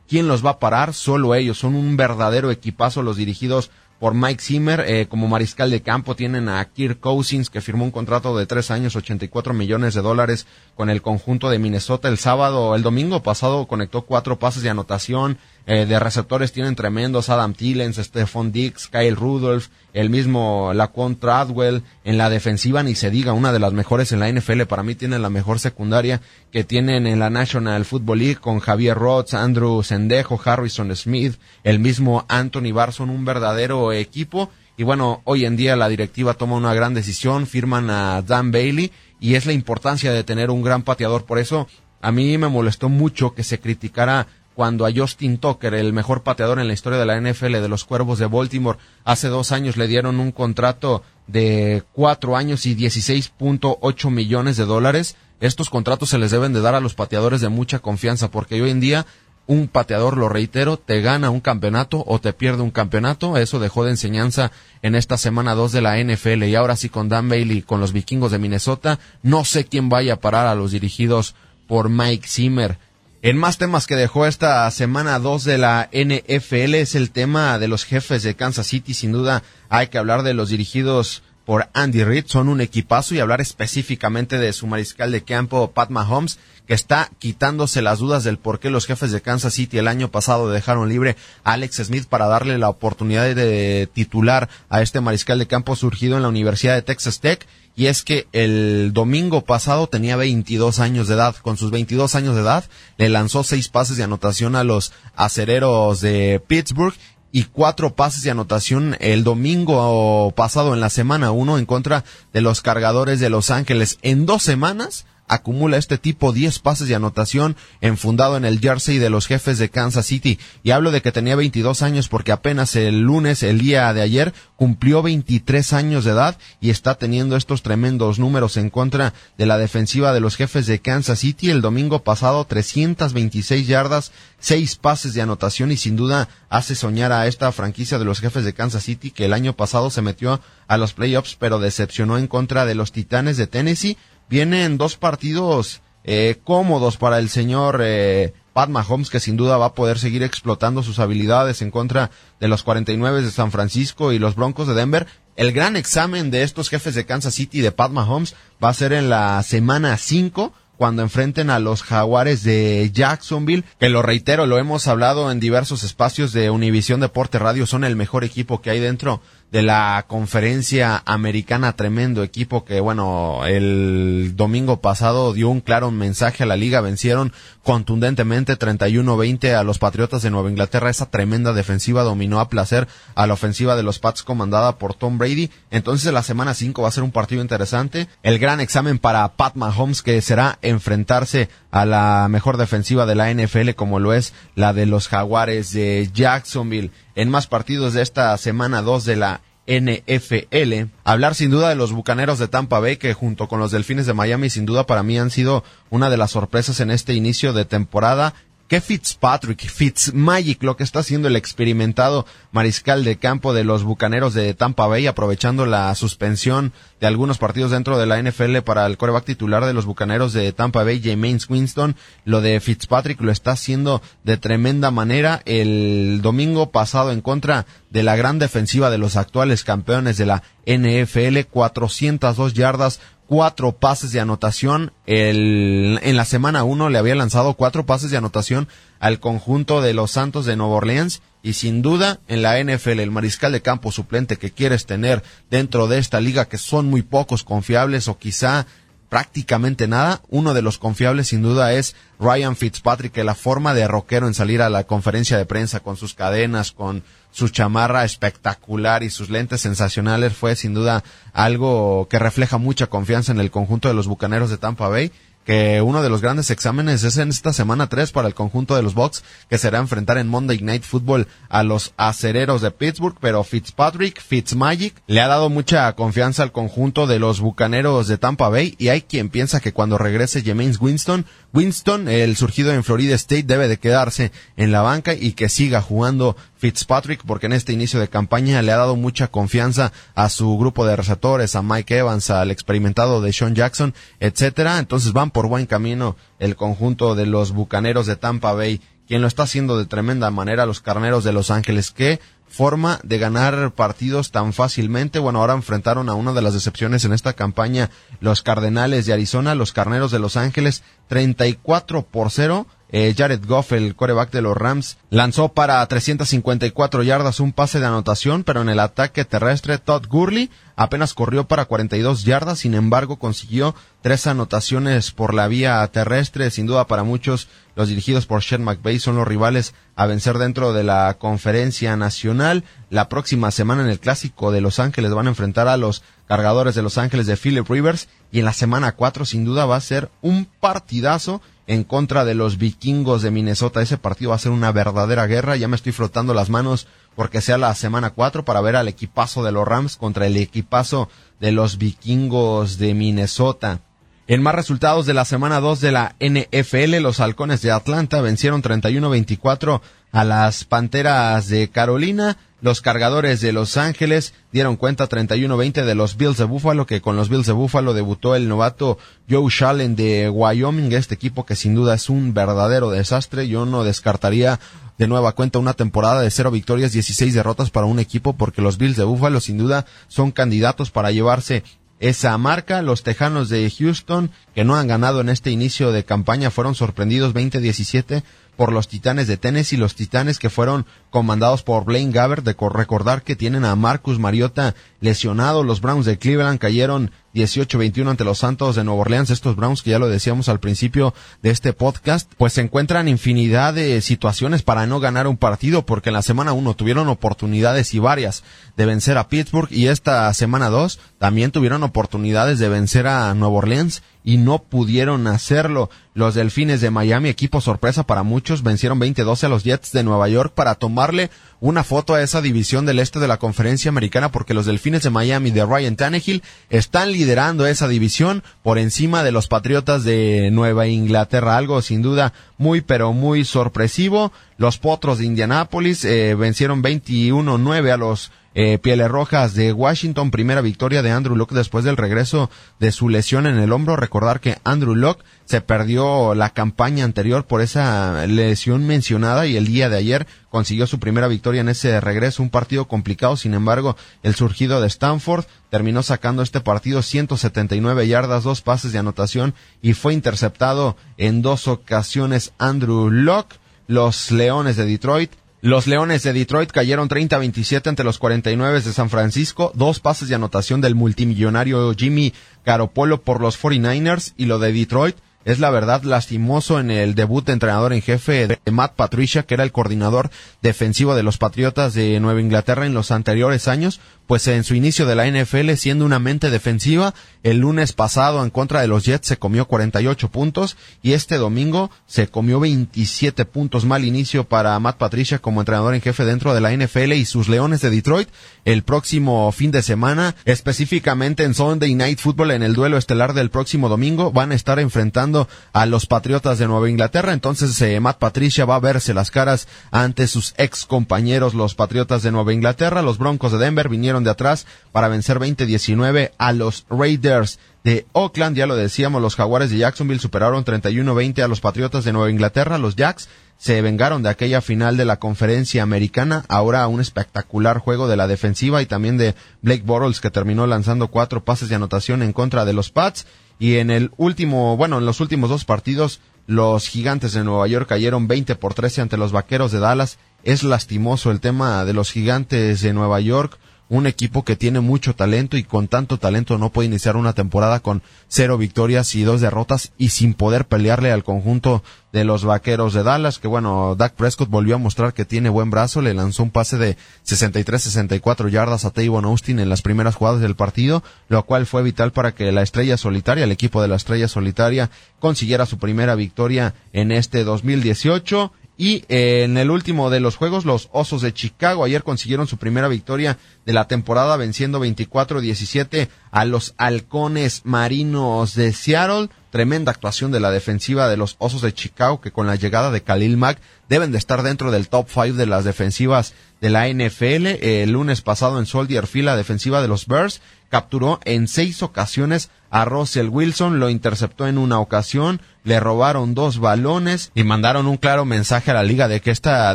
¿Quién 0.07 0.29
los 0.29 0.45
va 0.45 0.51
a 0.51 0.59
parar? 0.59 0.93
Solo 0.93 1.35
ellos. 1.35 1.57
Son 1.59 1.75
un 1.75 1.97
verdadero 1.97 2.51
equipazo 2.51 3.01
los 3.03 3.17
dirigidos 3.17 3.71
por 3.99 4.15
Mike 4.15 4.43
Zimmer. 4.43 4.85
Eh, 4.87 5.07
como 5.09 5.29
mariscal 5.29 5.71
de 5.71 5.83
campo 5.83 6.15
tienen 6.15 6.49
a 6.49 6.65
Kirk 6.65 7.01
Cousins, 7.01 7.51
que 7.51 7.61
firmó 7.61 7.85
un 7.85 7.91
contrato 7.91 8.37
de 8.37 8.47
tres 8.47 8.71
años, 8.71 8.97
84 8.97 9.55
millones 9.55 9.95
de 9.95 10.03
dólares 10.03 10.47
con 10.75 10.91
el 10.91 11.03
conjunto 11.03 11.51
de 11.51 11.59
Minnesota. 11.59 12.09
El 12.09 12.19
sábado, 12.19 12.75
el 12.75 12.83
domingo 12.83 13.23
pasado 13.23 13.67
conectó 13.67 14.03
cuatro 14.03 14.39
pases 14.39 14.63
de 14.63 14.71
anotación, 14.71 15.39
eh, 15.71 15.85
de 15.85 16.01
receptores 16.01 16.51
tienen 16.51 16.77
tremendos 16.77 17.29
Adam 17.29 17.53
Thielen, 17.53 17.93
Stephon 17.93 18.53
Dix, 18.53 18.89
Kyle 18.89 19.15
Rudolph, 19.15 19.67
el 19.93 20.09
mismo 20.09 20.73
Laquan 20.73 21.17
Tradwell, 21.17 21.83
en 22.05 22.17
la 22.17 22.31
defensiva 22.31 22.83
ni 22.83 22.95
se 22.95 23.11
diga, 23.11 23.35
una 23.35 23.53
de 23.53 23.59
las 23.59 23.75
mejores 23.75 24.11
en 24.13 24.21
la 24.21 24.33
NFL, 24.33 24.63
para 24.63 24.83
mí 24.83 24.95
tienen 24.95 25.21
la 25.21 25.29
mejor 25.29 25.59
secundaria 25.59 26.23
que 26.51 26.65
tienen 26.65 27.07
en 27.07 27.19
la 27.19 27.29
National 27.29 27.85
Football 27.85 28.19
League 28.19 28.37
con 28.37 28.61
Javier 28.61 28.97
Rhodes, 28.97 29.35
Andrew 29.35 29.83
Sendejo, 29.83 30.41
Harrison 30.43 30.97
Smith, 30.97 31.35
el 31.65 31.81
mismo 31.81 32.25
Anthony 32.31 32.73
Barr, 32.73 32.95
son 32.95 33.11
un 33.11 33.27
verdadero 33.27 33.93
equipo. 33.93 34.49
Y 34.79 34.85
bueno, 34.85 35.21
hoy 35.25 35.45
en 35.45 35.57
día 35.57 35.77
la 35.77 35.91
directiva 35.91 36.33
toma 36.33 36.57
una 36.57 36.73
gran 36.73 36.95
decisión, 36.95 37.47
firman 37.47 37.91
a 37.91 38.23
Dan 38.23 38.53
Bailey 38.53 38.91
y 39.21 39.35
es 39.35 39.45
la 39.45 39.53
importancia 39.53 40.13
de 40.13 40.25
tener 40.25 40.51
un 40.51 40.63
gran 40.63 40.83
pateador, 40.83 41.27
por 41.27 41.39
eso 41.39 41.69
a 42.01 42.11
mí 42.11 42.39
me 42.39 42.49
molestó 42.49 42.89
mucho 42.89 43.35
que 43.35 43.45
se 43.45 43.61
criticara 43.61 44.29
cuando 44.59 44.87
a 44.87 44.93
Justin 44.93 45.39
Tucker, 45.39 45.73
el 45.73 45.93
mejor 45.93 46.25
pateador 46.25 46.59
en 46.59 46.67
la 46.67 46.73
historia 46.73 46.99
de 46.99 47.07
la 47.07 47.21
NFL 47.21 47.53
de 47.53 47.69
los 47.69 47.85
Cuervos 47.85 48.19
de 48.19 48.27
Baltimore, 48.27 48.77
hace 49.05 49.29
dos 49.29 49.53
años 49.53 49.77
le 49.77 49.87
dieron 49.87 50.19
un 50.19 50.33
contrato 50.33 51.05
de 51.29 51.85
cuatro 51.93 52.37
años 52.37 52.67
y 52.67 52.75
16.8 52.75 54.11
millones 54.11 54.57
de 54.57 54.65
dólares. 54.65 55.15
Estos 55.39 55.71
contratos 55.71 56.09
se 56.09 56.19
les 56.19 56.33
deben 56.33 56.53
de 56.53 56.61
dar 56.61 56.75
a 56.75 56.81
los 56.81 56.95
pateadores 56.95 57.41
de 57.41 57.49
mucha 57.49 57.79
confianza, 57.79 58.33
porque 58.33 58.61
hoy 58.61 58.71
en 58.71 58.81
día 58.81 59.07
un 59.47 59.69
pateador, 59.69 60.17
lo 60.17 60.29
reitero, 60.29 60.77
te 60.77 61.03
gana 61.03 61.31
un 61.31 61.39
campeonato 61.39 62.03
o 62.05 62.19
te 62.19 62.33
pierde 62.33 62.63
un 62.63 62.73
campeonato. 62.73 63.37
Eso 63.37 63.61
dejó 63.61 63.85
de 63.85 63.93
enseñanza 63.93 64.51
en 64.83 64.97
esta 64.97 65.19
semana 65.19 65.55
2 65.55 65.71
de 65.71 65.83
la 65.83 66.03
NFL. 66.03 66.43
Y 66.43 66.57
ahora 66.57 66.75
sí 66.75 66.89
con 66.89 67.09
Dan 67.09 67.29
Bailey, 67.29 67.63
con 67.63 67.79
los 67.79 67.93
vikingos 67.93 68.33
de 68.33 68.41
Minnesota, 68.41 68.99
no 69.23 69.45
sé 69.45 69.67
quién 69.67 69.89
vaya 69.89 70.15
a 70.15 70.21
parar 70.21 70.49
a 70.49 70.57
los 70.57 70.73
dirigidos 70.73 71.37
por 71.69 71.91
Mike 71.91 72.27
Zimmer. 72.27 72.88
En 73.21 73.37
más 73.37 73.59
temas 73.59 73.89
que 73.89 73.97
dejó 73.97 74.27
esta 74.27 74.71
semana 74.71 75.19
2 75.19 75.43
de 75.43 75.59
la 75.59 75.91
NFL 75.93 76.75
es 76.77 76.95
el 76.95 77.11
tema 77.11 77.59
de 77.59 77.67
los 77.67 77.85
jefes 77.85 78.23
de 78.23 78.37
Kansas 78.37 78.69
City. 78.69 78.95
Sin 78.95 79.11
duda 79.11 79.43
hay 79.69 79.89
que 79.89 79.99
hablar 79.99 80.23
de 80.23 80.35
los 80.35 80.51
dirigidos 80.51 81.25
por 81.45 81.69
Andy 81.73 82.05
Reid. 82.05 82.27
Son 82.29 82.49
un 82.49 82.61
equipazo 82.61 83.17
y 83.17 83.19
hablar 83.19 83.41
específicamente 83.41 84.39
de 84.39 84.53
su 84.53 84.69
mariscal 84.69 85.11
de 85.11 85.25
campo, 85.25 85.73
Pat 85.73 85.91
Mahomes, 85.91 86.39
que 86.69 86.75
está 86.75 87.11
quitándose 87.19 87.83
las 87.83 87.99
dudas 87.99 88.23
del 88.23 88.39
por 88.39 88.61
qué 88.61 88.71
los 88.71 88.87
jefes 88.87 89.11
de 89.11 89.21
Kansas 89.21 89.55
City 89.55 89.79
el 89.79 89.89
año 89.89 90.13
pasado 90.13 90.49
dejaron 90.49 90.89
libre 90.89 91.17
a 91.43 91.55
Alex 91.55 91.87
Smith 91.87 92.07
para 92.07 92.29
darle 92.29 92.57
la 92.57 92.69
oportunidad 92.69 93.35
de 93.35 93.89
titular 93.93 94.49
a 94.69 94.81
este 94.81 95.01
mariscal 95.01 95.41
de 95.41 95.49
campo 95.49 95.75
surgido 95.75 96.17
en 96.17 96.23
la 96.23 96.29
Universidad 96.29 96.77
de 96.77 96.83
Texas 96.83 97.19
Tech 97.19 97.45
y 97.79 97.87
es 97.87 98.03
que 98.03 98.27
el 98.33 98.91
domingo 98.93 99.45
pasado 99.45 99.87
tenía 99.87 100.17
22 100.17 100.81
años 100.81 101.07
de 101.07 101.15
edad. 101.15 101.37
Con 101.37 101.57
sus 101.57 101.71
22 101.71 102.17
años 102.17 102.35
de 102.35 102.41
edad 102.41 102.65
le 102.97 103.09
lanzó 103.09 103.45
seis 103.45 103.69
pases 103.69 103.97
de 103.97 104.03
anotación 104.03 104.57
a 104.57 104.65
los 104.65 104.93
acereros 105.15 106.01
de 106.01 106.43
Pittsburgh 106.45 106.97
y 107.31 107.45
cuatro 107.45 107.95
pases 107.95 108.25
de 108.25 108.33
anotación 108.33 108.97
el 108.99 109.23
domingo 109.23 110.33
pasado 110.35 110.75
en 110.75 110.81
la 110.81 110.91
semana 110.91 111.31
uno 111.31 111.57
en 111.57 111.67
contra 111.67 112.03
de 112.33 112.41
los 112.41 112.63
cargadores 112.63 113.21
de 113.21 113.31
Los 113.31 113.53
Ángeles. 113.53 114.01
En 114.03 114.27
dos 114.27 114.43
semanas 114.43 115.07
acumula 115.29 115.77
este 115.77 115.99
tipo 115.99 116.33
10 116.33 116.59
pases 116.59 116.89
de 116.89 116.95
anotación 116.95 117.57
enfundado 117.81 118.37
en 118.37 118.45
el 118.45 118.61
jersey 118.61 118.99
de 118.99 119.11
los 119.11 119.27
jefes 119.27 119.59
de 119.59 119.71
Kansas 119.71 120.07
City. 120.07 120.39
Y 120.63 120.71
hablo 120.73 120.91
de 120.91 121.03
que 121.03 121.13
tenía 121.13 121.37
22 121.37 121.83
años 121.83 122.09
porque 122.09 122.33
apenas 122.33 122.75
el 122.77 123.01
lunes, 123.01 123.43
el 123.43 123.61
día 123.61 123.93
de 123.93 124.03
ayer, 124.03 124.35
cumplió 124.57 125.03
23 125.03 125.73
años 125.73 126.05
de 126.05 126.13
edad 126.13 126.39
y 126.61 126.71
está 126.71 126.97
teniendo 126.97 127.37
estos 127.37 127.63
tremendos 127.63 128.19
números 128.19 128.57
en 128.57 128.71
contra 128.71 129.15
de 129.37 129.47
la 129.47 129.59
defensiva 129.59 130.13
de 130.13 130.21
los 130.21 130.37
jefes 130.37 130.67
de 130.67 130.81
Kansas 130.81 131.21
City. 131.21 131.51
El 131.51 131.61
domingo 131.61 132.03
pasado 132.03 132.45
326 132.45 133.67
yardas, 133.67 134.13
6 134.41 134.77
pases 134.77 135.15
de 135.15 135.23
anotación 135.23 135.71
y 135.73 135.77
sin 135.77 135.97
duda 135.97 136.29
hace 136.49 136.75
soñar 136.75 137.13
a 137.13 137.27
esta 137.27 137.53
franquicia 137.53 137.99
de 137.99 138.05
los 138.05 138.21
jefes 138.21 138.45
de 138.45 138.55
Kansas 138.55 138.85
City 138.85 139.11
que 139.11 139.27
el 139.27 139.33
año 139.33 139.55
pasado 139.55 139.91
se 139.91 140.03
metió 140.03 140.41
a 140.67 140.77
los 140.77 140.93
playoffs 140.93 141.37
pero 141.39 141.59
decepcionó 141.59 142.19
en 142.19 142.27
contra 142.27 142.65
de 142.65 142.75
los 142.75 142.93
Titanes 142.93 143.37
de 143.37 143.47
Tennessee 143.47 143.97
vienen 144.29 144.79
dos 144.79 144.97
partidos 144.97 145.81
eh, 146.05 146.37
cómodos 146.45 146.97
para 146.97 147.19
el 147.19 147.29
señor 147.29 147.81
eh, 147.85 148.33
Pat 148.53 148.71
Mahomes, 148.71 149.11
que 149.11 149.21
sin 149.21 149.37
duda 149.37 149.57
va 149.57 149.67
a 149.67 149.75
poder 149.75 149.99
seguir 149.99 150.23
explotando 150.23 150.83
sus 150.83 150.99
habilidades 150.99 151.63
en 151.63 151.71
contra 151.71 152.11
de 152.41 152.49
los 152.49 152.63
49 152.63 153.23
de 153.23 153.31
San 153.31 153.53
Francisco 153.53 154.13
y 154.13 154.19
los 154.19 154.35
Broncos 154.35 154.67
de 154.67 154.75
Denver. 154.75 155.07
El 155.37 155.53
gran 155.53 155.77
examen 155.77 156.31
de 156.31 156.43
estos 156.43 156.69
jefes 156.69 156.95
de 156.95 157.07
Kansas 157.07 157.35
City 157.35 157.61
de 157.61 157.73
Pat 157.73 157.93
Mahomes 157.93 158.35
va 158.63 158.71
a 158.71 158.75
ser 158.75 158.93
en 158.93 159.11
la 159.11 159.43
semana 159.43 159.97
5 159.97 160.53
cuando 160.79 161.03
enfrenten 161.03 161.51
a 161.51 161.59
los 161.59 161.83
jaguares 161.83 162.45
de 162.45 162.91
Jacksonville, 162.95 163.65
que 163.79 163.89
lo 163.89 164.01
reitero, 164.01 164.47
lo 164.47 164.59
hemos 164.59 164.87
hablado 164.87 165.31
en 165.31 165.41
diversos 165.41 165.83
espacios 165.83 166.33
de 166.33 166.51
Univisión 166.51 167.01
Deporte 167.01 167.39
Radio, 167.41 167.67
son 167.67 167.83
el 167.83 167.97
mejor 167.97 168.23
equipo 168.23 168.63
que 168.63 168.71
hay 168.71 168.79
dentro 168.79 169.21
de 169.51 169.63
la 169.63 170.05
conferencia 170.07 171.03
americana, 171.07 171.75
tremendo 171.75 172.23
equipo 172.23 172.65
que, 172.65 172.81
bueno, 172.81 173.47
el 173.47 174.35
domingo 174.37 174.81
pasado 174.81 175.33
dio 175.33 175.49
un 175.49 175.61
claro 175.61 175.91
mensaje 175.91 176.43
a 176.43 176.47
la 176.47 176.57
liga, 176.57 176.83
vencieron 176.83 177.33
contundentemente 177.63 178.59
31-20 178.59 179.55
a 179.55 179.63
los 179.63 179.79
Patriotas 179.79 180.23
de 180.23 180.31
Nueva 180.31 180.51
Inglaterra, 180.51 180.91
esa 180.91 181.11
tremenda 181.11 181.53
defensiva 181.53 182.03
dominó 182.03 182.41
a 182.41 182.49
placer 182.49 182.89
a 183.15 183.27
la 183.27 183.35
ofensiva 183.35 183.75
de 183.77 183.83
los 183.83 183.99
Pats 183.99 184.23
comandada 184.23 184.77
por 184.77 184.95
Tom 184.95 185.17
Brady, 185.17 185.51
entonces 185.71 186.13
la 186.13 186.23
semana 186.23 186.53
5 186.53 186.83
va 186.83 186.89
a 186.89 186.93
ser 186.93 187.03
un 187.03 187.13
partido 187.13 187.41
interesante, 187.41 188.09
el 188.23 188.39
gran 188.39 188.61
examen 188.61 188.99
para 188.99 189.29
Pat 189.29 189.55
Mahomes 189.55 190.03
que 190.03 190.21
será 190.21 190.59
enfrentarse 190.61 191.49
a 191.71 191.85
la 191.87 192.27
mejor 192.31 192.57
defensiva 192.57 193.07
de 193.07 193.15
la 193.15 193.33
NFL 193.33 193.71
como 193.77 193.99
lo 193.99 194.13
es 194.13 194.33
la 194.55 194.73
de 194.73 194.87
los 194.87 195.09
Jaguares 195.09 195.73
de 195.73 196.11
Jacksonville 196.13 196.91
en 197.19 197.31
más 197.31 197.49
partidos 197.49 197.95
de 197.95 198.03
esta 198.03 198.37
semana 198.39 198.81
2 198.81 199.05
de 199.05 199.17
la 199.17 199.41
NFL. 199.67 200.89
Hablar 201.03 201.35
sin 201.35 201.51
duda 201.51 201.69
de 201.69 201.75
los 201.75 201.93
Bucaneros 201.93 202.39
de 202.39 202.47
Tampa 202.47 202.79
Bay 202.79 202.97
que 202.97 203.13
junto 203.13 203.49
con 203.49 203.59
los 203.59 203.73
Delfines 203.73 204.07
de 204.07 204.15
Miami 204.15 204.51
sin 204.51 204.67
duda 204.67 204.87
para 204.87 205.03
mí 205.03 205.19
han 205.19 205.33
sido 205.33 205.65
una 205.91 206.11
de 206.11 206.17
las 206.17 206.31
sorpresas 206.31 206.79
en 206.79 206.93
este 206.93 207.15
inicio 207.15 207.53
de 207.53 207.65
temporada 207.65 208.35
que 208.69 208.83
Fitzpatrick, 208.83 209.67
Fitzmagic, 209.67 210.63
lo 210.63 210.77
que 210.77 210.85
está 210.85 211.01
haciendo 211.01 211.27
el 211.27 211.37
experimentado 211.37 212.27
mariscal 212.53 213.03
de 213.03 213.17
campo 213.17 213.55
de 213.55 213.65
los 213.65 213.83
Bucaneros 213.83 214.35
de 214.35 214.53
Tampa 214.53 214.87
Bay, 214.87 215.07
aprovechando 215.07 215.65
la 215.65 215.95
suspensión 215.95 216.75
de 217.01 217.07
algunos 217.07 217.39
partidos 217.39 217.71
dentro 217.71 217.99
de 217.99 218.05
la 218.07 218.23
NFL 218.23 218.59
para 218.59 218.85
el 218.87 218.99
coreback 218.99 219.25
titular 219.25 219.65
de 219.65 219.73
los 219.73 219.87
Bucaneros 219.87 220.35
de 220.35 220.53
Tampa 220.53 220.85
Bay, 220.85 221.01
James 221.03 221.49
Winston. 221.49 221.97
Lo 222.27 222.43
de 222.43 222.61
Fitzpatrick 222.61 223.21
lo 223.23 223.33
está 223.33 223.53
haciendo 223.53 224.03
de 224.23 224.37
tremenda 224.37 224.91
manera 224.91 225.41
el 225.47 226.21
domingo 226.23 226.71
pasado 226.71 227.11
en 227.11 227.23
contra 227.23 227.65
de 227.89 228.03
la 228.03 228.17
gran 228.17 228.39
defensiva 228.39 228.91
de 228.91 228.99
los 228.99 229.17
actuales 229.17 229.65
campeones 229.65 230.19
de 230.19 230.27
la 230.27 230.43
NFL, 230.67 231.49
402 231.51 232.53
yardas, 232.53 233.01
cuatro 233.29 233.73
pases 233.73 234.11
de 234.11 234.21
anotación. 234.21 234.93
El, 235.07 236.01
en 236.03 236.17
la 236.17 236.25
semana 236.25 236.65
uno 236.65 236.89
le 236.89 236.99
había 236.99 237.15
lanzado 237.15 237.55
cuatro 237.55 237.87
pases 237.87 238.11
de 238.11 238.17
anotación 238.17 238.69
al 238.99 239.21
conjunto 239.21 239.83
de 239.83 239.93
los 239.95 240.11
Santos 240.11 240.47
de 240.47 240.57
Nueva 240.57 240.77
Orleans. 240.77 241.23
Y 241.43 241.53
sin 241.53 241.83
duda, 241.83 242.19
en 242.27 242.43
la 242.43 242.59
NFL, 242.61 242.99
el 242.99 243.13
mariscal 243.13 243.53
de 243.53 243.63
campo 243.63 243.93
suplente 243.93 244.39
que 244.39 244.51
quieres 244.51 244.87
tener 244.87 245.23
dentro 245.51 245.87
de 245.87 245.99
esta 245.99 246.21
liga, 246.21 246.47
que 246.47 246.59
son 246.59 246.87
muy 246.87 247.03
pocos 247.03 247.45
confiables 247.45 248.09
o 248.09 248.19
quizá 248.19 248.67
prácticamente 249.09 249.87
nada. 249.87 250.23
Uno 250.29 250.55
de 250.55 250.63
los 250.63 250.79
confiables 250.79 251.29
sin 251.29 251.43
duda 251.43 251.75
es 251.75 251.95
Ryan 252.19 252.57
Fitzpatrick, 252.57 253.13
que 253.13 253.25
la 253.25 253.35
forma 253.35 253.75
de 253.75 253.87
rockero 253.87 254.27
en 254.27 254.35
salir 254.35 254.63
a 254.63 254.71
la 254.71 254.85
conferencia 254.85 255.37
de 255.37 255.47
prensa 255.47 255.81
con 255.81 255.97
sus 255.97 256.15
cadenas, 256.15 256.73
con 256.73 257.05
su 257.39 257.49
chamarra 257.51 258.05
espectacular 258.05 259.05
y 259.05 259.11
sus 259.11 259.31
lentes 259.31 259.61
sensacionales 259.61 260.33
fue 260.33 260.57
sin 260.57 260.75
duda 260.75 261.05
algo 261.33 262.09
que 262.11 262.19
refleja 262.19 262.59
mucha 262.59 262.89
confianza 262.89 263.31
en 263.31 263.39
el 263.39 263.53
conjunto 263.53 263.87
de 263.87 263.95
los 263.95 264.09
Bucaneros 264.09 264.51
de 264.51 264.59
Tampa 264.59 264.89
Bay 264.89 265.13
que 265.49 265.81
uno 265.81 266.03
de 266.03 266.11
los 266.11 266.21
grandes 266.21 266.51
exámenes 266.51 267.05
es 267.05 267.17
en 267.17 267.31
esta 267.31 267.55
semana 267.55 267.87
3 267.87 268.13
para 268.13 268.29
el 268.29 268.35
conjunto 268.35 268.77
de 268.77 268.83
los 268.83 268.93
Bucks, 268.93 269.25
que 269.49 269.57
será 269.57 269.79
enfrentar 269.79 270.19
en 270.19 270.29
Monday 270.29 270.61
Night 270.61 270.83
Football 270.83 271.27
a 271.49 271.63
los 271.63 271.95
acereros 271.97 272.61
de 272.61 272.71
Pittsburgh, 272.71 273.17
pero 273.19 273.43
Fitzpatrick, 273.45 274.21
Fitzmagic, 274.21 274.95
le 275.07 275.23
ha 275.23 275.27
dado 275.27 275.49
mucha 275.49 275.91
confianza 275.95 276.43
al 276.43 276.53
conjunto 276.53 277.07
de 277.07 277.19
los 277.19 277.41
bucaneros 277.41 278.09
de 278.09 278.19
Tampa 278.19 278.51
Bay, 278.51 278.75
y 278.77 278.89
hay 278.89 279.01
quien 279.01 279.31
piensa 279.31 279.61
que 279.61 279.73
cuando 279.73 279.97
regrese 279.97 280.43
James 280.45 280.79
Winston, 280.79 281.25
Winston, 281.55 282.09
el 282.09 282.37
surgido 282.37 282.73
en 282.73 282.85
Florida 282.85 283.15
State, 283.15 283.45
debe 283.45 283.69
de 283.69 283.79
quedarse 283.79 284.33
en 284.57 284.71
la 284.71 284.83
banca 284.83 285.15
y 285.15 285.33
que 285.33 285.49
siga 285.49 285.81
jugando 285.81 286.37
Fitzpatrick, 286.59 287.23
porque 287.25 287.47
en 287.47 287.55
este 287.55 287.73
inicio 287.73 288.01
de 288.01 288.09
campaña 288.09 288.61
le 288.61 288.73
ha 288.73 288.77
dado 288.77 288.97
mucha 288.97 289.29
confianza 289.29 289.93
a 290.15 290.29
su 290.29 290.59
grupo 290.59 290.85
de 290.87 290.97
receptores, 290.97 291.57
a 291.57 291.63
Mike 291.63 291.99
Evans, 291.99 292.31
al 292.31 292.51
experimentado 292.51 293.23
de 293.23 293.33
Sean 293.33 293.55
Jackson, 293.55 293.95
etcétera. 294.21 294.79
Entonces 294.79 295.13
van 295.13 295.31
por 295.31 295.49
buen 295.49 295.67
camino 295.67 296.17
el 296.39 296.55
conjunto 296.55 297.15
de 297.15 297.27
los 297.27 297.53
bucaneros 297.53 298.07
de 298.07 298.17
Tampa 298.17 298.53
Bay, 298.53 298.81
quien 299.09 299.23
lo 299.23 299.27
está 299.27 299.45
haciendo 299.45 299.79
de 299.79 299.87
tremenda 299.87 300.31
manera 300.31 300.67
los 300.67 300.81
carneros 300.81 301.25
de 301.25 301.33
Los 301.33 301.51
Ángeles, 301.51 301.91
que 301.91 302.21
forma 302.47 303.01
de 303.03 303.19
ganar 303.19 303.73
partidos 303.73 304.31
tan 304.31 304.53
fácilmente. 304.53 305.19
Bueno, 305.19 305.41
ahora 305.41 305.55
enfrentaron 305.55 306.09
a 306.09 306.15
una 306.15 306.33
de 306.35 306.43
las 306.43 306.55
decepciones 306.55 307.05
en 307.05 307.15
esta 307.15 307.33
campaña, 307.33 307.91
los 308.21 308.43
Cardenales 308.43 309.07
de 309.07 309.15
Arizona, 309.15 309.55
los 309.55 309.73
Carneros 309.73 310.11
de 310.11 310.19
Los 310.19 310.37
Ángeles, 310.37 310.83
34 311.09 312.03
por 312.03 312.31
0 312.31 312.67
eh, 312.91 313.15
Jared 313.17 313.45
Goff, 313.47 313.73
el 313.73 313.95
coreback 313.95 314.31
de 314.31 314.41
los 314.41 314.57
Rams, 314.57 314.97
lanzó 315.11 315.51
para 315.51 315.87
354 315.87 317.03
yardas 317.03 317.39
un 317.41 317.53
pase 317.53 317.81
de 317.81 317.87
anotación, 317.87 318.45
pero 318.45 318.63
en 318.63 318.71
el 318.71 318.81
ataque 318.81 319.27
terrestre 319.27 319.77
Todd 319.77 320.07
Gurley 320.09 320.51
apenas 320.75 321.13
corrió 321.13 321.47
para 321.47 321.67
42 321.67 322.25
yardas, 322.25 322.61
sin 322.61 322.75
embargo 322.75 323.19
consiguió 323.19 323.75
tres 324.01 324.27
anotaciones 324.27 325.11
por 325.11 325.35
la 325.35 325.49
vía 325.49 325.87
terrestre. 325.89 326.51
Sin 326.51 326.67
duda 326.67 326.87
para 326.87 327.03
muchos 327.03 327.49
los 327.75 327.89
dirigidos 327.89 328.27
por 328.27 328.43
Sean 328.43 328.65
McVay 328.65 328.99
son 328.99 329.17
los 329.17 329.29
rivales 329.29 329.75
a 329.95 330.07
vencer 330.07 330.39
dentro 330.39 330.73
de 330.73 330.85
la 330.85 331.17
conferencia 331.19 331.97
nacional. 331.97 332.65
La 332.89 333.09
próxima 333.09 333.51
semana 333.51 333.83
en 333.83 333.89
el 333.89 334.01
clásico 334.01 334.51
de 334.51 334.61
Los 334.61 334.79
Ángeles 334.79 335.13
van 335.13 335.27
a 335.27 335.31
enfrentar 335.31 335.69
a 335.69 335.77
los 335.77 336.03
cargadores 336.27 336.75
de 336.75 336.83
Los 336.83 336.97
Ángeles 336.97 337.27
de 337.27 337.37
Philip 337.37 337.69
Rivers 337.69 338.09
y 338.33 338.39
en 338.39 338.45
la 338.47 338.53
semana 338.53 338.93
4 338.93 339.25
sin 339.25 339.45
duda 339.45 339.67
va 339.67 339.77
a 339.77 339.81
ser 339.81 340.11
un 340.23 340.47
partidazo 340.61 341.43
en 341.69 341.85
contra 341.85 342.25
de 342.25 342.35
los 342.35 342.59
vikingos 342.59 343.23
de 343.23 343.31
Minnesota. 343.31 343.83
Ese 343.83 343.99
partido 343.99 344.31
va 344.31 344.37
a 344.37 344.41
ser 344.41 344.51
una 344.51 344.73
verdadera 344.73 345.27
guerra. 345.27 345.57
Ya 345.57 345.69
me 345.69 345.77
estoy 345.77 345.93
frotando 345.93 346.35
las 346.35 346.49
manos 346.49 346.89
porque 347.15 347.43
sea 347.43 347.59
la 347.59 347.75
semana 347.75 348.11
4 348.11 348.45
para 348.45 348.63
ver 348.63 348.75
al 348.75 348.89
equipazo 348.89 349.45
de 349.45 349.53
los 349.53 349.69
Rams 349.69 349.97
contra 349.97 350.27
el 350.27 350.37
equipazo 350.39 351.11
de 351.39 351.53
los 351.53 351.79
vikingos 351.79 352.79
de 352.79 352.95
Minnesota. 352.95 353.81
En 354.27 354.43
más 354.43 354.55
resultados 354.55 355.05
de 355.07 355.15
la 355.15 355.27
semana 355.27 355.61
2 355.61 355.81
de 355.81 355.93
la 355.93 356.15
NFL, 356.21 357.03
los 357.03 357.21
halcones 357.21 357.61
de 357.61 357.71
Atlanta 357.71 358.21
vencieron 358.23 358.63
31-24 358.63 359.81
a 360.11 360.25
las 360.25 360.65
Panteras 360.65 361.49
de 361.49 361.69
Carolina. 361.69 362.39
Los 362.61 362.81
cargadores 362.81 363.41
de 363.41 363.53
Los 363.53 363.77
Ángeles 363.77 364.35
dieron 364.53 364.77
cuenta 364.77 365.09
31-20 365.09 365.85
de 365.85 365.95
los 365.95 366.17
Bills 366.17 366.39
de 366.39 366.45
Buffalo, 366.45 366.87
que 366.87 367.01
con 367.01 367.15
los 367.15 367.29
Bills 367.29 367.47
de 367.47 367.53
Buffalo 367.53 367.95
debutó 367.95 368.35
el 368.35 368.49
novato 368.49 368.99
Joe 369.31 369.49
Shallen 369.49 369.95
de 369.95 370.29
Wyoming, 370.29 370.91
este 370.93 371.15
equipo 371.15 371.47
que 371.47 371.55
sin 371.55 371.77
duda 371.77 371.95
es 371.95 372.09
un 372.09 372.35
verdadero 372.35 372.91
desastre. 372.91 373.47
Yo 373.47 373.65
no 373.65 373.85
descartaría 373.85 374.59
de 374.99 375.07
nueva 375.07 375.33
cuenta 375.33 375.61
una 375.61 375.75
temporada 375.75 376.21
de 376.21 376.33
cero 376.33 376.51
victorias, 376.51 376.91
16 376.91 377.33
derrotas 377.33 377.71
para 377.71 377.87
un 377.87 378.01
equipo, 378.01 378.33
porque 378.33 378.61
los 378.61 378.77
Bills 378.77 378.97
de 378.97 379.05
Buffalo 379.05 379.41
sin 379.41 379.57
duda 379.57 379.87
son 380.09 380.33
candidatos 380.33 380.91
para 380.91 381.13
llevarse 381.13 381.63
esa 382.01 382.37
marca. 382.39 382.83
Los 382.83 383.05
Tejanos 383.05 383.49
de 383.49 383.71
Houston, 383.71 384.33
que 384.55 384.65
no 384.65 384.75
han 384.75 384.89
ganado 384.89 385.21
en 385.21 385.29
este 385.29 385.53
inicio 385.53 385.93
de 385.93 386.05
campaña, 386.05 386.51
fueron 386.51 386.75
sorprendidos 386.75 387.35
20-17 387.35 388.25
por 388.57 388.73
los 388.73 388.89
Titanes 388.89 389.29
de 389.29 389.37
Tennessee, 389.37 389.77
los 389.77 389.95
Titanes 389.95 390.41
que 390.41 390.51
fueron 390.51 390.85
comandados 391.11 391.63
por 391.63 391.85
Blaine 391.85 392.13
Gabbert, 392.13 392.45
de 392.45 392.57
recordar 392.71 393.23
que 393.23 393.37
tienen 393.37 393.65
a 393.65 393.77
Marcus 393.77 394.19
Mariota 394.19 394.75
lesionado, 395.01 395.63
los 395.63 395.81
Browns 395.81 396.07
de 396.07 396.19
Cleveland 396.19 396.59
cayeron 396.59 397.13
18-21 397.35 398.11
ante 398.11 398.25
los 398.25 398.39
Santos 398.39 398.75
de 398.75 398.85
Nueva 398.85 399.03
Orleans, 399.03 399.31
estos 399.31 399.55
Browns 399.55 399.83
que 399.83 399.91
ya 399.91 399.99
lo 399.99 400.09
decíamos 400.09 400.49
al 400.49 400.61
principio 400.61 401.15
de 401.43 401.51
este 401.51 401.73
podcast, 401.73 402.31
pues 402.37 402.55
se 402.55 402.63
encuentran 402.63 403.07
infinidad 403.07 403.75
de 403.75 404.01
situaciones 404.01 404.63
para 404.63 404.87
no 404.87 404.99
ganar 404.99 405.27
un 405.27 405.37
partido, 405.37 405.87
porque 405.87 406.11
en 406.11 406.15
la 406.15 406.23
semana 406.23 406.53
1 406.53 406.75
tuvieron 406.75 407.09
oportunidades 407.09 407.95
y 407.95 407.99
varias 407.99 408.43
de 408.77 408.87
vencer 408.87 409.19
a 409.19 409.29
Pittsburgh 409.29 409.71
y 409.71 409.87
esta 409.87 410.33
semana 410.35 410.69
2 410.69 410.99
también 411.19 411.53
tuvieron 411.53 411.83
oportunidades 411.85 412.59
de 412.59 412.69
vencer 412.69 413.07
a 413.07 413.33
Nueva 413.35 413.57
Orleans 413.57 414.03
y 414.25 414.37
no 414.37 414.59
pudieron 414.59 415.27
hacerlo. 415.27 415.91
Los 416.13 416.35
Delfines 416.35 416.81
de 416.81 416.91
Miami, 416.91 417.29
equipo 417.29 417.61
sorpresa 417.61 418.03
para 418.03 418.23
muchos, 418.23 418.63
vencieron 418.63 419.01
20-12 419.01 419.45
a 419.45 419.49
los 419.49 419.65
Jets 419.65 419.93
de 419.93 420.03
Nueva 420.03 420.29
York 420.29 420.53
para 420.55 420.75
tomarle 420.99 421.31
una 421.61 421.85
foto 421.85 422.15
a 422.15 422.23
esa 422.23 422.41
división 422.41 422.85
del 422.85 422.99
este 422.99 423.21
de 423.21 423.29
la 423.29 423.37
conferencia 423.37 423.89
americana 423.89 424.33
porque 424.33 424.53
los 424.53 424.67
Delfines 424.67 425.05
de 425.05 425.11
Miami 425.11 425.53
de 425.53 425.65
Ryan 425.65 425.95
Tannehill 425.95 426.43
están 426.71 427.13
liderando 427.13 427.69
esa 427.69 427.87
división 427.87 428.43
por 428.65 428.79
encima 428.79 429.23
de 429.23 429.31
los 429.31 429.47
Patriotas 429.47 430.03
de 430.03 430.51
Nueva 430.51 430.89
Inglaterra. 430.89 431.57
Algo 431.57 431.83
sin 431.83 432.03
duda 432.03 432.33
muy 432.59 432.81
pero 432.81 433.13
muy 433.13 433.45
sorpresivo. 433.45 434.33
Los 434.57 434.79
Potros 434.79 435.19
de 435.19 435.27
Indianápolis 435.27 436.05
eh, 436.05 436.35
vencieron 436.35 436.83
21-9 436.83 437.93
a 437.93 437.97
los 437.97 438.33
eh, 438.61 438.77
Pieles 438.77 439.09
Rojas 439.09 439.55
de 439.55 439.73
Washington, 439.73 440.33
primera 440.33 440.63
victoria 440.63 441.01
de 441.01 441.13
Andrew 441.13 441.37
Locke 441.37 441.55
después 441.55 441.85
del 441.85 441.97
regreso 441.97 442.51
de 442.81 442.91
su 442.91 443.09
lesión 443.09 443.47
en 443.47 443.57
el 443.61 443.71
hombro. 443.71 443.95
Recordar 443.95 444.41
que 444.41 444.59
Andrew 444.65 444.97
Locke 444.97 445.23
se 445.45 445.61
perdió 445.61 446.35
la 446.35 446.51
campaña 446.51 447.05
anterior 447.05 447.47
por 447.47 447.61
esa 447.61 448.27
lesión 448.27 448.85
mencionada 448.85 449.47
y 449.47 449.57
el 449.57 449.69
día 449.69 449.89
de 449.89 449.99
ayer 449.99 450.27
consiguió 450.51 450.89
su 450.89 450.99
primera 450.99 451.29
victoria 451.29 451.61
en 451.61 451.69
ese 451.69 452.01
regreso, 452.01 452.43
un 452.43 452.51
partido 452.51 452.89
complicado, 452.89 453.37
sin 453.37 453.55
embargo, 453.55 453.97
el 454.25 454.35
surgido 454.35 454.81
de 454.81 454.89
Stanford 454.89 455.45
terminó 455.71 456.03
sacando 456.03 456.43
este 456.43 456.61
partido 456.61 457.03
179 457.03 458.09
yardas, 458.09 458.43
dos 458.43 458.61
pases 458.61 458.91
de 458.91 458.99
anotación 458.99 459.55
y 459.83 459.93
fue 459.93 460.15
interceptado 460.15 460.97
en 461.17 461.43
dos 461.43 461.69
ocasiones 461.69 462.55
Andrew 462.59 463.09
Locke. 463.09 463.55
Los 463.87 464.31
Leones 464.31 464.77
de 464.77 464.85
Detroit 464.85 465.33
los 465.61 465.87
Leones 465.87 466.23
de 466.23 466.33
Detroit 466.33 466.71
cayeron 466.71 467.09
30-27 467.09 467.89
ante 467.89 468.05
los 468.05 468.19
49 468.19 468.81
de 468.81 468.93
San 468.93 469.11
Francisco, 469.11 469.73
dos 469.75 469.99
pases 469.99 470.29
de 470.29 470.37
anotación 470.37 470.81
del 470.81 470.95
multimillonario 470.95 471.93
Jimmy 471.95 472.33
Garoppolo 472.65 473.23
por 473.23 473.41
los 473.41 473.61
49ers 473.61 474.35
y 474.37 474.47
lo 474.47 474.61
de 474.61 474.73
Detroit 474.73 475.17
es 475.45 475.61
la 475.61 475.71
verdad 475.71 476.03
lastimoso 476.03 476.79
en 476.79 476.91
el 476.91 477.15
debut 477.15 477.45
de 477.47 477.55
entrenador 477.55 477.93
en 477.93 478.03
jefe 478.03 478.47
de 478.47 478.59
Matt 478.71 478.95
Patricia, 478.97 479.45
que 479.45 479.55
era 479.55 479.65
el 479.65 479.73
coordinador 479.73 480.31
defensivo 480.61 481.15
de 481.15 481.23
los 481.23 481.39
Patriotas 481.39 481.95
de 481.95 482.21
Nueva 482.21 482.41
Inglaterra 482.41 482.85
en 482.85 482.93
los 482.93 483.11
anteriores 483.11 483.67
años, 483.67 483.99
pues 484.29 484.47
en 484.47 484.63
su 484.63 484.75
inicio 484.75 485.07
de 485.07 485.17
la 485.17 485.27
NFL 485.27 485.73
siendo 485.73 486.05
una 486.05 486.19
mente 486.19 486.51
defensiva, 486.51 487.15
el 487.43 487.59
lunes 487.59 487.95
pasado 487.95 488.45
en 488.45 488.51
contra 488.51 488.83
de 488.83 488.87
los 488.87 489.05
Jets 489.05 489.27
se 489.27 489.39
comió 489.39 489.67
48 489.67 490.29
puntos 490.31 490.77
y 491.03 491.15
este 491.15 491.39
domingo 491.39 491.91
se 492.07 492.29
comió 492.29 492.61
27 492.61 493.47
puntos. 493.47 493.87
Mal 493.87 494.05
inicio 494.05 494.45
para 494.45 494.79
Matt 494.79 494.99
Patricia 494.99 495.39
como 495.39 495.63
entrenador 495.63 495.95
en 495.95 496.03
jefe 496.03 496.27
dentro 496.27 496.55
de 496.55 496.61
la 496.61 496.73
NFL 496.73 497.13
y 497.15 497.25
sus 497.25 497.49
Leones 497.49 497.81
de 497.81 497.89
Detroit 497.89 498.29
el 498.67 498.83
próximo 498.83 499.51
fin 499.51 499.71
de 499.71 499.83
semana, 499.83 500.35
específicamente 500.45 501.45
en 501.45 501.55
Sunday 501.55 501.95
Night 501.95 502.19
Football 502.19 502.51
en 502.51 502.63
el 502.63 502.75
duelo 502.75 502.99
estelar 502.99 503.33
del 503.33 503.49
próximo 503.49 503.89
domingo, 503.89 504.31
van 504.31 504.53
a 504.53 504.55
estar 504.55 504.79
enfrentando 504.79 505.49
a 505.73 505.87
los 505.87 506.05
Patriotas 506.05 506.59
de 506.59 506.69
Nueva 506.69 506.91
Inglaterra. 506.91 507.33
Entonces 507.33 507.81
eh, 507.81 507.99
Matt 507.99 508.19
Patricia 508.19 508.67
va 508.67 508.77
a 508.77 508.81
verse 508.81 509.15
las 509.15 509.31
caras 509.31 509.69
ante 509.91 510.29
sus 510.29 510.53
ex 510.59 510.85
compañeros 510.85 511.55
los 511.55 511.75
Patriotas 511.75 512.23
de 512.23 512.31
Nueva 512.31 512.53
Inglaterra. 512.53 513.01
Los 513.01 513.17
Broncos 513.17 513.53
de 513.53 513.59
Denver 513.59 513.89
de 514.25 514.31
atrás 514.31 514.67
para 514.93 515.09
vencer 515.09 515.39
20-19 515.39 516.33
a 516.39 516.53
los 516.53 516.87
Raiders 516.91 517.59
de 517.85 518.07
Oakland. 518.13 518.57
Ya 518.57 518.67
lo 518.67 518.77
decíamos, 518.77 519.23
los 519.23 519.37
Jaguares 519.37 519.71
de 519.71 519.79
Jacksonville 519.79 520.21
superaron 520.21 520.65
31-20 520.65 521.43
a 521.43 521.49
los 521.49 521.61
Patriotas 521.61 522.05
de 522.05 522.13
Nueva 522.13 522.31
Inglaterra. 522.31 522.79
Los 522.79 522.97
Jacks 522.97 523.29
se 523.59 523.83
vengaron 523.83 524.23
de 524.23 524.29
aquella 524.29 524.61
final 524.61 524.97
de 524.97 525.05
la 525.05 525.19
conferencia 525.19 525.83
americana. 525.83 526.45
Ahora 526.49 526.87
un 526.87 527.01
espectacular 527.01 527.79
juego 527.79 528.09
de 528.09 528.17
la 528.17 528.29
defensiva 528.29 528.81
y 528.83 528.87
también 528.87 529.19
de 529.19 529.35
Blake 529.63 529.83
Bortles 529.85 530.21
que 530.21 530.31
terminó 530.31 530.67
lanzando 530.67 531.09
cuatro 531.09 531.45
pases 531.45 531.69
de 531.69 531.75
anotación 531.75 532.23
en 532.23 532.33
contra 532.33 532.65
de 532.65 532.73
los 532.73 532.91
Pats. 532.91 533.27
Y 533.59 533.77
en 533.77 533.91
el 533.91 534.13
último, 534.17 534.77
bueno, 534.77 534.99
en 534.99 535.07
los 535.07 535.21
últimos 535.21 535.51
dos 535.51 535.65
partidos, 535.65 536.21
los 536.47 536.89
gigantes 536.89 537.33
de 537.33 537.43
Nueva 537.43 537.67
York 537.67 537.89
cayeron 537.89 538.29
20 538.29 538.55
por 538.55 538.75
13 538.75 539.03
ante 539.03 539.17
los 539.17 539.33
vaqueros 539.33 539.73
de 539.73 539.81
Dallas. 539.81 540.19
Es 540.45 540.63
lastimoso 540.63 541.33
el 541.33 541.41
tema 541.41 541.85
de 541.85 541.93
los 541.93 542.13
gigantes 542.13 542.81
de 542.81 542.93
Nueva 542.93 543.21
York 543.21 543.59
un 543.89 544.07
equipo 544.07 544.45
que 544.45 544.57
tiene 544.57 544.81
mucho 544.81 545.15
talento 545.15 545.57
y 545.57 545.65
con 545.65 545.89
tanto 545.89 546.19
talento 546.19 546.59
no 546.59 546.71
puede 546.71 546.89
iniciar 546.89 547.17
una 547.17 547.33
temporada 547.33 547.81
con 547.81 548.03
cero 548.29 548.59
victorias 548.59 549.15
y 549.15 549.23
dos 549.23 549.41
derrotas 549.41 549.93
y 549.97 550.11
sin 550.11 550.35
poder 550.35 550.67
pelearle 550.67 551.11
al 551.11 551.25
conjunto 551.25 551.83
de 552.13 552.25
los 552.25 552.45
vaqueros 552.45 552.95
de 552.95 553.03
Dallas, 553.03 553.39
que 553.39 553.49
bueno, 553.49 553.95
Dak 553.95 554.15
Prescott 554.15 554.49
volvió 554.49 554.77
a 554.77 554.79
mostrar 554.79 555.13
que 555.13 555.25
tiene 555.25 555.51
buen 555.51 555.71
brazo, 555.71 556.01
le 556.01 556.15
lanzó 556.15 556.43
un 556.43 556.51
pase 556.51 556.79
de 556.79 556.97
63-64 557.27 558.49
yardas 558.49 558.85
a 558.85 558.91
Tavon 558.91 559.27
Austin 559.27 559.59
en 559.59 559.69
las 559.69 559.83
primeras 559.83 560.15
jugadas 560.15 560.41
del 560.41 560.57
partido, 560.57 561.03
lo 561.29 561.43
cual 561.45 561.67
fue 561.67 561.83
vital 561.83 562.13
para 562.13 562.33
que 562.35 562.51
la 562.51 562.63
estrella 562.63 562.97
solitaria, 562.97 563.45
el 563.45 563.53
equipo 563.53 563.83
de 563.83 563.89
la 563.89 563.97
estrella 563.97 564.29
solitaria, 564.29 564.91
consiguiera 565.21 565.67
su 565.67 565.79
primera 565.79 566.15
victoria 566.15 566.75
en 566.93 567.13
este 567.13 567.45
2018 567.45 568.53
y 568.81 569.05
eh, 569.09 569.43
en 569.43 569.59
el 569.59 569.73
último 569.73 570.09
de 570.09 570.21
los 570.21 570.37
juegos, 570.37 570.65
los 570.65 570.89
Osos 570.93 571.21
de 571.21 571.35
Chicago 571.35 571.83
ayer 571.83 572.05
consiguieron 572.05 572.47
su 572.47 572.59
primera 572.59 572.87
victoria 572.87 573.37
de 573.67 573.73
la 573.73 573.89
temporada 573.89 574.37
venciendo 574.37 574.79
24-17 574.79 576.09
a 576.31 576.45
los 576.45 576.75
Halcones 576.79 577.63
Marinos 577.65 578.55
de 578.55 578.73
Seattle. 578.73 579.31
Tremenda 579.51 579.91
actuación 579.91 580.31
de 580.31 580.39
la 580.39 580.53
defensiva 580.53 581.09
de 581.09 581.17
los 581.17 581.35
Osos 581.41 581.63
de 581.63 581.75
Chicago 581.75 582.21
que 582.21 582.31
con 582.31 582.47
la 582.47 582.55
llegada 582.55 582.93
de 582.93 583.03
Khalil 583.03 583.37
Mack 583.37 583.59
deben 583.89 584.13
de 584.13 584.19
estar 584.19 584.45
dentro 584.45 584.71
del 584.71 584.89
top 584.89 585.09
5 585.09 585.33
de 585.33 585.47
las 585.47 585.65
defensivas 585.65 586.35
de 586.61 586.71
la 586.71 586.87
NFL. 586.89 587.47
El 587.61 587.91
lunes 587.91 588.21
pasado 588.21 588.61
en 588.61 588.67
Soldier 588.67 589.09
Field, 589.09 589.27
la 589.27 589.37
defensiva 589.37 589.83
de 589.83 589.89
los 589.89 590.07
Bears 590.07 590.41
capturó 590.69 591.19
en 591.25 591.49
seis 591.49 591.83
ocasiones 591.83 592.51
a 592.71 592.85
Russell 592.85 593.29
Wilson, 593.29 593.81
lo 593.81 593.89
interceptó 593.89 594.47
en 594.47 594.59
una 594.59 594.79
ocasión, 594.79 595.41
le 595.69 595.81
robaron 595.81 596.35
dos 596.35 596.61
balones 596.61 597.31
y 597.35 597.45
mandaron 597.45 597.87
un 597.87 597.99
claro 597.99 598.25
mensaje 598.25 598.71
a 598.71 598.75
la 598.75 598.83
liga 598.83 599.07
de 599.07 599.21
que 599.21 599.31
esta 599.31 599.75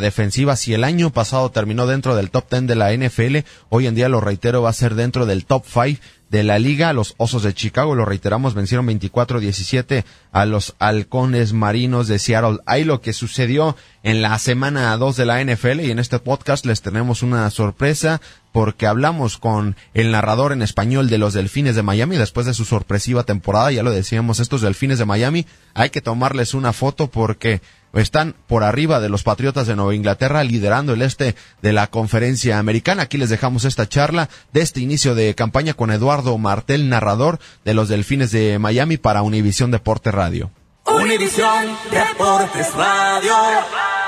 defensiva, 0.00 0.56
si 0.56 0.74
el 0.74 0.82
año 0.82 1.10
pasado 1.10 1.52
terminó 1.52 1.86
dentro 1.86 2.16
del 2.16 2.32
top 2.32 2.48
ten 2.48 2.66
de 2.66 2.74
la 2.74 2.92
NFL, 2.92 3.46
hoy 3.68 3.86
en 3.86 3.94
día 3.94 4.08
lo 4.08 4.20
reitero 4.20 4.60
va 4.60 4.70
a 4.70 4.72
ser 4.72 4.96
dentro 4.96 5.24
del 5.24 5.46
top 5.46 5.64
five 5.64 6.00
de 6.34 6.42
la 6.42 6.58
liga. 6.58 6.92
Los 6.92 7.14
Osos 7.16 7.44
de 7.44 7.54
Chicago, 7.54 7.94
lo 7.94 8.04
reiteramos, 8.04 8.54
vencieron 8.54 8.88
24-17 8.88 10.04
a 10.32 10.44
los 10.46 10.74
Halcones 10.80 11.52
Marinos 11.52 12.08
de 12.08 12.18
Seattle. 12.18 12.58
Ahí 12.66 12.82
lo 12.82 13.00
que 13.00 13.12
sucedió 13.12 13.76
en 14.02 14.20
la 14.20 14.36
semana 14.40 14.96
2 14.96 15.16
de 15.16 15.26
la 15.26 15.44
NFL 15.44 15.80
y 15.80 15.92
en 15.92 16.00
este 16.00 16.18
podcast 16.18 16.66
les 16.66 16.82
tenemos 16.82 17.22
una 17.22 17.48
sorpresa 17.50 18.20
porque 18.50 18.88
hablamos 18.88 19.38
con 19.38 19.76
el 19.94 20.10
narrador 20.10 20.50
en 20.50 20.62
español 20.62 21.08
de 21.08 21.18
los 21.18 21.34
Delfines 21.34 21.76
de 21.76 21.82
Miami 21.84 22.16
después 22.16 22.46
de 22.46 22.54
su 22.54 22.64
sorpresiva 22.64 23.22
temporada. 23.22 23.70
Ya 23.70 23.84
lo 23.84 23.92
decíamos, 23.92 24.40
estos 24.40 24.60
Delfines 24.60 24.98
de 24.98 25.04
Miami 25.04 25.46
hay 25.72 25.90
que 25.90 26.00
tomarles 26.00 26.52
una 26.52 26.72
foto 26.72 27.08
porque 27.08 27.62
están 27.94 28.34
por 28.46 28.64
arriba 28.64 29.00
de 29.00 29.08
los 29.08 29.22
Patriotas 29.22 29.66
de 29.66 29.76
Nueva 29.76 29.94
Inglaterra, 29.94 30.44
liderando 30.44 30.94
el 30.94 31.02
este 31.02 31.34
de 31.62 31.72
la 31.72 31.86
conferencia 31.86 32.58
americana. 32.58 33.02
Aquí 33.02 33.18
les 33.18 33.30
dejamos 33.30 33.64
esta 33.64 33.88
charla 33.88 34.28
de 34.52 34.62
este 34.62 34.80
inicio 34.80 35.14
de 35.14 35.34
campaña 35.34 35.74
con 35.74 35.90
Eduardo 35.90 36.36
Martel, 36.38 36.88
narrador 36.88 37.38
de 37.64 37.74
los 37.74 37.88
Delfines 37.88 38.30
de 38.30 38.58
Miami 38.58 38.96
para 38.96 39.22
Univisión 39.22 39.70
Deporte 39.70 40.10
Radio. 40.10 40.50
Univisión 40.86 41.76
Deportes 41.90 42.74
Radio. 42.74 44.03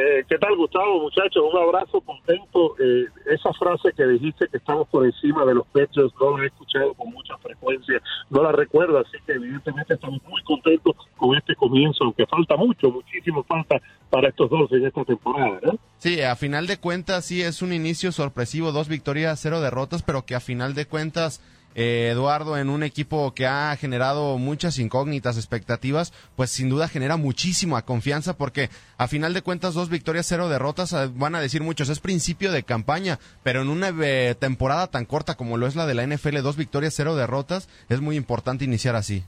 Eh, 0.00 0.24
¿Qué 0.26 0.38
tal, 0.38 0.56
Gustavo, 0.56 1.02
muchachos? 1.02 1.42
Un 1.52 1.60
abrazo, 1.60 2.00
contento. 2.00 2.74
Eh, 2.78 3.04
esa 3.26 3.52
frase 3.52 3.92
que 3.94 4.06
dijiste 4.06 4.48
que 4.48 4.56
estamos 4.56 4.88
por 4.88 5.04
encima 5.04 5.44
de 5.44 5.54
los 5.54 5.66
pechos, 5.66 6.10
no 6.18 6.38
la 6.38 6.44
he 6.44 6.46
escuchado 6.46 6.94
con 6.94 7.10
mucha 7.10 7.36
frecuencia, 7.36 8.00
no 8.30 8.42
la 8.42 8.50
recuerdo, 8.50 8.98
así 8.98 9.18
que 9.26 9.32
evidentemente 9.32 9.92
estamos 9.92 10.22
muy 10.26 10.42
contentos 10.44 10.96
con 11.18 11.36
este 11.36 11.54
comienzo, 11.54 12.04
aunque 12.04 12.24
falta 12.26 12.56
mucho, 12.56 12.90
muchísimo 12.90 13.42
falta 13.44 13.76
para 14.08 14.30
estos 14.30 14.48
dos 14.48 14.72
en 14.72 14.86
esta 14.86 15.04
temporada, 15.04 15.60
¿no? 15.62 15.72
Sí, 15.98 16.22
a 16.22 16.34
final 16.34 16.66
de 16.66 16.78
cuentas 16.78 17.26
sí 17.26 17.42
es 17.42 17.60
un 17.60 17.74
inicio 17.74 18.10
sorpresivo, 18.10 18.72
dos 18.72 18.88
victorias, 18.88 19.38
cero 19.38 19.60
derrotas, 19.60 20.02
pero 20.02 20.24
que 20.24 20.34
a 20.34 20.40
final 20.40 20.72
de 20.72 20.86
cuentas 20.86 21.42
eh, 21.74 22.10
Eduardo, 22.12 22.56
en 22.56 22.68
un 22.68 22.82
equipo 22.82 23.32
que 23.34 23.46
ha 23.46 23.76
generado 23.76 24.38
muchas 24.38 24.78
incógnitas, 24.78 25.36
expectativas, 25.36 26.12
pues 26.36 26.50
sin 26.50 26.68
duda 26.68 26.88
genera 26.88 27.16
muchísima 27.16 27.82
confianza 27.82 28.36
porque 28.36 28.70
a 28.98 29.06
final 29.06 29.34
de 29.34 29.42
cuentas 29.42 29.74
dos 29.74 29.88
victorias, 29.88 30.26
cero 30.26 30.48
derrotas, 30.48 30.92
eh, 30.92 31.10
van 31.14 31.34
a 31.34 31.40
decir 31.40 31.62
muchos, 31.62 31.88
es 31.88 32.00
principio 32.00 32.52
de 32.52 32.64
campaña, 32.64 33.18
pero 33.42 33.62
en 33.62 33.68
una 33.68 33.92
eh, 34.02 34.34
temporada 34.38 34.88
tan 34.88 35.04
corta 35.04 35.36
como 35.36 35.56
lo 35.56 35.66
es 35.66 35.76
la 35.76 35.86
de 35.86 35.94
la 35.94 36.06
NFL, 36.06 36.42
dos 36.42 36.56
victorias, 36.56 36.94
cero 36.96 37.14
derrotas, 37.14 37.68
es 37.88 38.00
muy 38.00 38.16
importante 38.16 38.64
iniciar 38.64 38.96
así. 38.96 39.22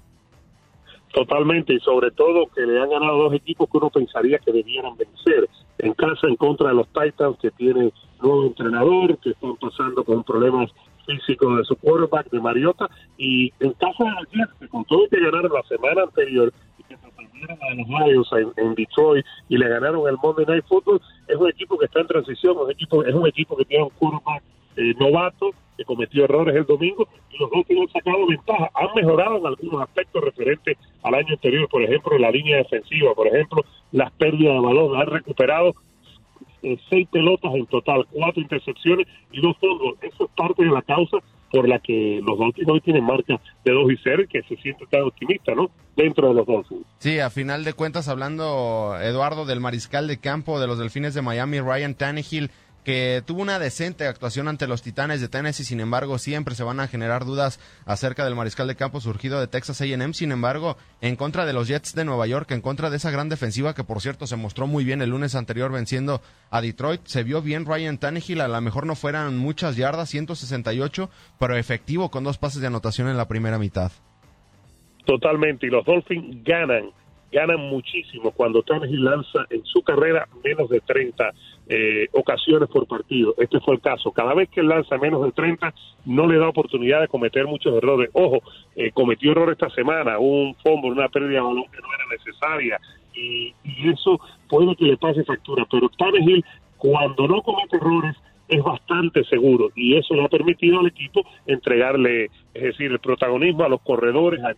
Totalmente, 1.12 1.74
y 1.74 1.80
sobre 1.80 2.10
todo 2.10 2.46
que 2.54 2.62
le 2.62 2.80
han 2.80 2.88
ganado 2.88 3.24
dos 3.24 3.34
equipos 3.34 3.68
que 3.70 3.76
uno 3.76 3.90
pensaría 3.90 4.38
que 4.38 4.50
debieran 4.50 4.96
vencer. 4.96 5.48
En 5.78 5.92
casa, 5.92 6.26
en 6.26 6.36
contra 6.36 6.68
de 6.68 6.74
los 6.74 6.88
Titans, 6.88 7.36
que 7.40 7.50
tiene 7.50 7.92
nuevo 8.22 8.46
entrenador, 8.46 9.18
que 9.18 9.30
están 9.30 9.56
pasando 9.56 10.04
con 10.04 10.24
problemas 10.24 10.70
físico 11.06 11.56
de 11.56 11.64
su 11.64 11.76
quarterback, 11.76 12.30
de 12.30 12.40
Mariota, 12.40 12.88
y 13.16 13.52
en 13.60 13.72
caso 13.72 14.04
de 14.04 14.10
los 14.10 14.30
Jets, 14.30 14.70
con 14.70 14.84
todo 14.84 15.08
que 15.08 15.20
ganaron 15.20 15.52
la 15.52 15.62
semana 15.64 16.02
anterior 16.02 16.52
y 16.78 16.82
que 16.84 16.96
sorprendieron 16.96 17.58
a 17.62 17.74
los 17.74 17.88
Lions 17.88 18.54
en, 18.56 18.74
Detroit 18.74 19.24
y 19.48 19.58
le 19.58 19.68
ganaron 19.68 20.08
el 20.08 20.16
Monday 20.22 20.46
Night 20.46 20.64
Football, 20.66 21.00
es 21.28 21.36
un 21.36 21.48
equipo 21.48 21.78
que 21.78 21.86
está 21.86 22.00
en 22.00 22.06
transición, 22.06 22.56
es 22.56 22.62
un 22.62 22.70
equipo, 22.70 23.04
es 23.04 23.14
un 23.14 23.26
equipo 23.26 23.56
que 23.56 23.64
tiene 23.64 23.84
un 23.84 23.90
quarterback 23.90 24.42
eh, 24.76 24.94
novato, 24.98 25.50
que 25.76 25.84
cometió 25.84 26.24
errores 26.24 26.54
el 26.54 26.64
domingo, 26.64 27.08
y 27.30 27.38
los 27.38 27.50
dos 27.50 27.64
han 27.68 27.88
sacado 27.88 28.26
ventaja, 28.26 28.70
han 28.74 28.88
mejorado 28.94 29.38
en 29.38 29.46
algunos 29.46 29.82
aspectos 29.82 30.22
referentes 30.22 30.78
al 31.02 31.14
año 31.14 31.34
anterior, 31.34 31.68
por 31.68 31.82
ejemplo, 31.82 32.18
la 32.18 32.30
línea 32.30 32.58
defensiva, 32.58 33.14
por 33.14 33.26
ejemplo, 33.26 33.64
las 33.90 34.10
pérdidas 34.12 34.54
de 34.54 34.60
balón, 34.60 35.00
han 35.00 35.06
recuperado 35.06 35.74
eh, 36.62 36.78
seis 36.88 37.08
pelotas 37.10 37.54
en 37.54 37.66
total, 37.66 38.06
cuatro 38.10 38.42
intercepciones 38.42 39.06
y 39.32 39.40
dos 39.40 39.56
fondos. 39.58 39.94
Eso 40.02 40.24
es 40.24 40.30
parte 40.36 40.64
de 40.64 40.70
la 40.70 40.82
causa 40.82 41.18
por 41.52 41.68
la 41.68 41.78
que 41.78 42.20
los 42.24 42.38
Dolphins 42.38 42.68
hoy 42.68 42.80
tienen 42.80 43.04
marca 43.04 43.38
de 43.64 43.72
2 43.72 43.92
y 43.92 43.96
0 44.02 44.22
y 44.22 44.26
que 44.26 44.42
se 44.42 44.56
siente 44.56 44.86
tan 44.86 45.02
optimista, 45.02 45.54
¿no? 45.54 45.70
Dentro 45.94 46.28
de 46.28 46.34
los 46.34 46.46
Dolphins. 46.46 46.86
Sí, 46.98 47.18
a 47.18 47.28
final 47.28 47.62
de 47.64 47.74
cuentas, 47.74 48.08
hablando, 48.08 48.96
Eduardo, 49.00 49.44
del 49.44 49.60
mariscal 49.60 50.08
de 50.08 50.18
campo 50.18 50.58
de 50.58 50.66
los 50.66 50.78
Delfines 50.78 51.12
de 51.12 51.20
Miami, 51.20 51.60
Ryan 51.60 51.94
Tannehill, 51.94 52.50
que 52.84 53.22
tuvo 53.24 53.42
una 53.42 53.58
decente 53.58 54.06
actuación 54.06 54.48
ante 54.48 54.66
los 54.66 54.82
Titanes 54.82 55.20
de 55.20 55.28
Tennessee, 55.28 55.64
sin 55.64 55.80
embargo, 55.80 56.18
siempre 56.18 56.54
se 56.54 56.64
van 56.64 56.80
a 56.80 56.88
generar 56.88 57.24
dudas 57.24 57.60
acerca 57.86 58.24
del 58.24 58.34
mariscal 58.34 58.66
de 58.66 58.76
campo 58.76 59.00
surgido 59.00 59.38
de 59.40 59.46
Texas 59.46 59.80
A&M, 59.80 60.12
sin 60.14 60.32
embargo, 60.32 60.76
en 61.00 61.16
contra 61.16 61.46
de 61.46 61.52
los 61.52 61.68
Jets 61.68 61.94
de 61.94 62.04
Nueva 62.04 62.26
York, 62.26 62.50
en 62.50 62.60
contra 62.60 62.90
de 62.90 62.96
esa 62.96 63.10
gran 63.10 63.28
defensiva 63.28 63.74
que 63.74 63.84
por 63.84 64.00
cierto 64.00 64.26
se 64.26 64.36
mostró 64.36 64.66
muy 64.66 64.84
bien 64.84 65.00
el 65.00 65.10
lunes 65.10 65.34
anterior 65.34 65.70
venciendo 65.70 66.20
a 66.50 66.60
Detroit, 66.60 67.02
se 67.04 67.22
vio 67.22 67.40
bien 67.40 67.66
Ryan 67.66 67.98
Tannehill, 67.98 68.40
a 68.40 68.48
lo 68.48 68.60
mejor 68.60 68.86
no 68.86 68.96
fueran 68.96 69.36
muchas 69.36 69.76
yardas, 69.76 70.10
168, 70.10 71.08
pero 71.38 71.56
efectivo 71.56 72.10
con 72.10 72.24
dos 72.24 72.38
pases 72.38 72.60
de 72.60 72.66
anotación 72.66 73.08
en 73.08 73.16
la 73.16 73.28
primera 73.28 73.58
mitad. 73.58 73.92
Totalmente, 75.04 75.66
y 75.66 75.70
los 75.70 75.84
Dolphins 75.84 76.44
ganan 76.44 76.90
ganan 77.32 77.60
muchísimo 77.60 78.30
cuando 78.32 78.62
Tannehill 78.62 79.04
lanza 79.04 79.46
en 79.48 79.64
su 79.64 79.82
carrera 79.82 80.28
menos 80.44 80.68
de 80.68 80.80
30 80.80 81.32
eh, 81.68 82.08
ocasiones 82.12 82.68
por 82.68 82.86
partido. 82.86 83.34
Este 83.38 83.60
fue 83.60 83.74
el 83.74 83.80
caso. 83.80 84.10
Cada 84.10 84.34
vez 84.34 84.48
que 84.50 84.62
lanza 84.62 84.98
menos 84.98 85.24
de 85.24 85.32
30, 85.32 85.72
no 86.06 86.26
le 86.26 86.38
da 86.38 86.48
oportunidad 86.48 87.00
de 87.00 87.08
cometer 87.08 87.46
muchos 87.46 87.74
errores. 87.74 88.10
Ojo, 88.12 88.40
eh, 88.76 88.90
cometió 88.92 89.32
error 89.32 89.50
esta 89.50 89.70
semana, 89.70 90.18
un 90.18 90.54
fumble, 90.62 90.90
una 90.90 91.08
pérdida 91.08 91.40
de 91.40 91.46
balón 91.46 91.64
que 91.70 91.80
no 91.80 91.88
era 91.94 92.04
necesaria, 92.10 92.80
y, 93.14 93.54
eso 93.88 94.20
puede 94.48 94.74
que 94.76 94.84
le 94.86 94.96
pase 94.96 95.24
factura. 95.24 95.66
Pero 95.70 95.88
Tannehill, 95.90 96.44
cuando 96.78 97.28
no 97.28 97.42
comete 97.42 97.76
errores, 97.76 98.16
es 98.48 98.62
bastante 98.62 99.24
seguro 99.24 99.70
y 99.74 99.96
eso 99.96 100.14
le 100.14 100.24
ha 100.24 100.28
permitido 100.28 100.80
al 100.80 100.86
equipo 100.86 101.22
entregarle, 101.46 102.26
es 102.52 102.62
decir, 102.62 102.90
el 102.92 102.98
protagonismo 102.98 103.64
a 103.64 103.68
los 103.68 103.80
corredores, 103.80 104.42
a 104.44 104.52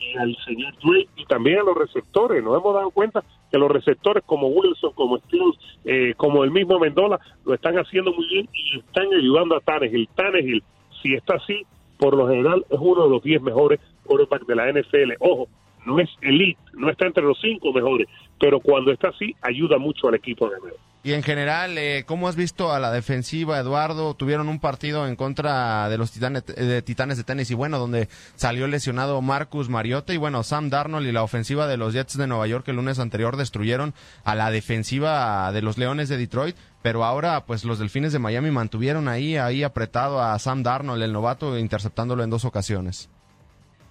y 0.00 0.16
al 0.16 0.36
señor 0.44 0.74
Drake 0.82 1.08
y 1.16 1.24
también 1.26 1.58
a 1.58 1.64
los 1.64 1.76
receptores. 1.76 2.42
Nos 2.42 2.56
hemos 2.58 2.74
dado 2.74 2.90
cuenta 2.90 3.24
que 3.50 3.58
los 3.58 3.70
receptores 3.70 4.22
como 4.24 4.48
Wilson, 4.48 4.92
como 4.94 5.18
Stills, 5.18 5.58
eh, 5.84 6.14
como 6.16 6.44
el 6.44 6.50
mismo 6.50 6.78
Mendola, 6.78 7.18
lo 7.44 7.54
están 7.54 7.78
haciendo 7.78 8.12
muy 8.12 8.26
bien 8.28 8.48
y 8.52 8.78
están 8.78 9.06
ayudando 9.12 9.56
a 9.56 9.60
Tannehill. 9.60 10.08
Tannehill, 10.14 10.62
si 11.02 11.14
está 11.14 11.36
así, 11.36 11.64
por 11.98 12.16
lo 12.16 12.28
general 12.28 12.64
es 12.68 12.78
uno 12.80 13.04
de 13.04 13.10
los 13.10 13.22
10 13.22 13.42
mejores 13.42 13.80
quarterbacks 14.04 14.46
de 14.46 14.54
la 14.54 14.72
NFL. 14.72 15.14
Ojo, 15.20 15.48
no 15.86 15.98
es 16.00 16.08
elite, 16.20 16.60
no 16.74 16.90
está 16.90 17.06
entre 17.06 17.24
los 17.24 17.40
5 17.40 17.72
mejores, 17.72 18.08
pero 18.38 18.60
cuando 18.60 18.92
está 18.92 19.08
así, 19.08 19.34
ayuda 19.42 19.78
mucho 19.78 20.08
al 20.08 20.14
equipo 20.14 20.48
de 20.48 20.60
nuevo. 20.60 20.76
Y 21.08 21.14
en 21.14 21.22
general, 21.22 21.78
eh, 21.78 22.04
¿cómo 22.06 22.28
has 22.28 22.36
visto 22.36 22.70
a 22.70 22.78
la 22.78 22.92
defensiva, 22.92 23.58
Eduardo? 23.58 24.12
Tuvieron 24.12 24.50
un 24.50 24.60
partido 24.60 25.06
en 25.06 25.16
contra 25.16 25.88
de 25.88 25.96
los 25.96 26.12
titanes 26.12 26.44
de, 26.44 26.82
titanes 26.82 27.16
de 27.16 27.24
tenis 27.24 27.50
y 27.50 27.54
bueno, 27.54 27.78
donde 27.78 28.08
salió 28.34 28.66
lesionado 28.66 29.22
Marcus 29.22 29.70
Mariota 29.70 30.12
y 30.12 30.18
bueno, 30.18 30.42
Sam 30.42 30.68
Darnold 30.68 31.08
y 31.08 31.12
la 31.12 31.22
ofensiva 31.22 31.66
de 31.66 31.78
los 31.78 31.94
Jets 31.94 32.18
de 32.18 32.26
Nueva 32.26 32.46
York 32.46 32.68
el 32.68 32.76
lunes 32.76 32.98
anterior 32.98 33.38
destruyeron 33.38 33.94
a 34.22 34.34
la 34.34 34.50
defensiva 34.50 35.50
de 35.50 35.62
los 35.62 35.78
Leones 35.78 36.10
de 36.10 36.18
Detroit, 36.18 36.56
pero 36.82 37.02
ahora 37.04 37.46
pues 37.46 37.64
los 37.64 37.78
Delfines 37.78 38.12
de 38.12 38.18
Miami 38.18 38.50
mantuvieron 38.50 39.08
ahí, 39.08 39.38
ahí 39.38 39.62
apretado 39.62 40.20
a 40.20 40.38
Sam 40.38 40.62
Darnold, 40.62 41.02
el 41.02 41.14
novato, 41.14 41.56
interceptándolo 41.56 42.22
en 42.22 42.28
dos 42.28 42.44
ocasiones. 42.44 43.08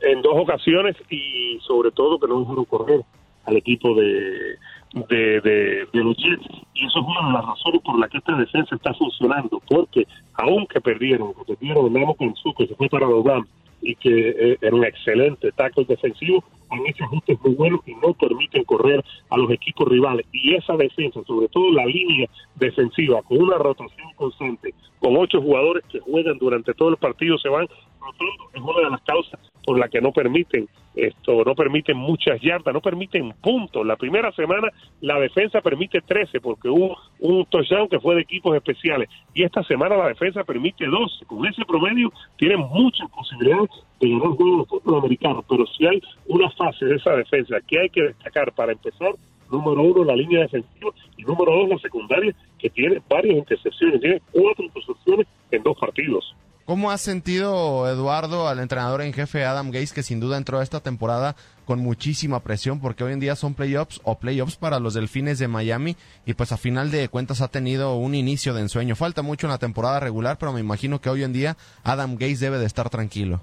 En 0.02 0.22
dos 0.22 0.36
ocasiones 0.36 0.96
y 1.10 1.58
sobre 1.66 1.90
todo 1.90 2.20
que 2.20 2.28
no 2.28 2.42
dejaron 2.42 2.66
correr 2.66 3.02
al 3.48 3.58
equipo 3.58 3.96
de 3.96 4.58
de, 4.94 5.42
de, 5.42 6.04
los 6.04 6.18
Jets. 6.18 6.46
Y 6.74 6.86
eso 6.86 7.00
es 7.00 7.06
una 7.06 7.28
de 7.28 7.34
las 7.34 7.46
razones 7.46 7.82
por 7.82 8.00
las 8.00 8.10
que 8.10 8.18
esta 8.18 8.36
defensa 8.36 8.76
está 8.76 8.94
funcionando, 8.94 9.62
porque 9.68 10.08
aunque 10.34 10.82
perdieron, 10.82 11.34
perdieron 11.46 11.92
Memo 11.92 12.16
su 12.36 12.54
que 12.54 12.68
se 12.68 12.76
fue 12.76 12.90
para 12.90 13.08
los 13.08 13.26
Rams, 13.26 13.48
y 13.82 13.96
que 13.96 14.30
eh, 14.30 14.58
era 14.62 14.76
un 14.76 14.84
excelente 14.84 15.52
tackle 15.52 15.86
defensivo, 15.86 16.44
han 16.70 16.86
hecho 16.88 17.06
ajustes 17.06 17.40
muy 17.42 17.54
buenos 17.56 17.80
y 17.86 17.94
no 17.96 18.14
permiten 18.14 18.64
correr 18.64 19.04
a 19.30 19.38
los 19.38 19.50
equipos 19.52 19.88
rivales. 19.88 20.26
Y 20.32 20.56
esa 20.56 20.76
defensa, 20.76 21.22
sobre 21.26 21.48
todo 21.50 21.72
la 21.72 21.86
línea 21.86 22.28
defensiva, 22.56 23.22
con 23.24 23.42
una 23.42 23.58
rotación 23.58 24.12
constante, 24.16 24.74
con 25.00 25.16
ocho 25.16 25.42
jugadores 25.42 25.84
que 25.90 26.00
juegan 26.00 26.38
durante 26.38 26.74
todo 26.74 26.90
el 26.90 26.98
partido, 26.98 27.38
se 27.38 27.50
van 27.50 27.68
rotando, 28.08 28.50
es 28.54 28.62
una 28.62 28.86
de 28.86 28.90
las 28.92 29.02
causas 29.02 29.40
por 29.66 29.78
la 29.78 29.90
que 29.90 30.00
no 30.00 30.12
permiten 30.14 30.68
esto, 30.96 31.44
no 31.44 31.54
permiten 31.54 31.98
muchas 31.98 32.40
yardas, 32.42 32.74
no 32.74 32.82
permiten 32.82 33.34
puntos. 33.42 33.86
La 33.86 33.98
primera 33.98 34.32
semana 34.32 34.70
la 35.02 35.20
defensa 35.20 35.62
permite 35.62 36.02
13 36.02 36.40
porque 36.40 36.70
hubo 36.70 36.98
un 37.20 37.46
touchdown 37.46 37.90
que 37.90 38.00
fue 38.00 38.16
de 38.16 38.22
equipos 38.22 38.56
especiales 38.56 39.10
y 39.34 39.44
esta 39.44 39.64
semana 39.64 39.98
la 39.98 40.08
defensa 40.08 40.44
permite 40.44 40.86
12. 40.86 41.26
Con 41.26 41.46
ese 41.46 41.66
promedio 41.66 42.12
tienen 42.38 42.60
muchas 42.60 43.10
posibilidades 43.12 43.70
de 44.00 44.10
ganar 44.10 44.30
juegos 44.30 44.60
de 44.60 44.66
fútbol 44.66 45.00
americano, 45.00 45.44
pero 45.48 45.66
si 45.68 45.86
hay 45.86 46.02
una 46.28 46.50
fase 46.52 46.86
de 46.86 46.96
esa 46.96 47.12
defensa 47.16 47.58
que 47.68 47.80
hay 47.80 47.90
que 47.90 48.04
destacar 48.04 48.54
para 48.54 48.72
empezar 48.72 49.14
número 49.52 49.82
uno 49.82 50.04
la 50.04 50.16
línea 50.16 50.42
defensiva 50.42 50.92
y 51.18 51.24
número 51.24 51.52
dos 51.54 51.70
la 51.70 51.78
secundaria, 51.80 52.34
que 52.60 52.70
tiene 52.70 53.02
varias 53.10 53.38
intercepciones, 53.38 54.02
tiene 54.02 54.22
cuatro 54.32 54.64
intercepciones 54.64 55.28
en 55.52 55.64
dos 55.64 55.78
partidos. 55.78 56.36
¿Cómo 56.68 56.92
has 56.92 57.00
sentido, 57.00 57.88
Eduardo, 57.88 58.50
al 58.50 58.60
entrenador 58.60 59.02
en 59.02 59.14
jefe 59.14 59.46
Adam 59.46 59.68
Gates, 59.68 59.94
que 59.94 60.04
sin 60.04 60.20
duda 60.20 60.38
entró 60.38 60.60
a 60.60 60.64
esta 60.64 60.82
temporada 60.82 61.38
con 61.64 61.80
muchísima 61.80 62.42
presión, 62.42 62.82
porque 62.82 63.06
hoy 63.06 63.14
en 63.14 63.22
día 63.22 63.38
son 63.38 63.54
playoffs 63.54 64.02
o 64.04 64.20
playoffs 64.20 64.58
para 64.58 64.82
los 64.82 64.94
delfines 64.94 65.40
de 65.40 65.48
Miami, 65.48 65.96
y 66.26 66.34
pues 66.34 66.52
a 66.52 66.58
final 66.58 66.92
de 66.92 67.08
cuentas 67.08 67.40
ha 67.40 67.48
tenido 67.48 67.96
un 67.96 68.16
inicio 68.16 68.54
de 68.54 68.60
ensueño. 68.60 68.98
Falta 68.98 69.22
mucho 69.22 69.48
en 69.48 69.52
la 69.52 69.60
temporada 69.60 70.02
regular, 70.02 70.36
pero 70.38 70.52
me 70.52 70.60
imagino 70.60 71.00
que 71.00 71.10
hoy 71.10 71.24
en 71.24 71.32
día 71.32 71.56
Adam 71.86 72.16
Gates 72.16 72.42
debe 72.42 72.58
de 72.58 72.66
estar 72.66 72.90
tranquilo. 72.90 73.40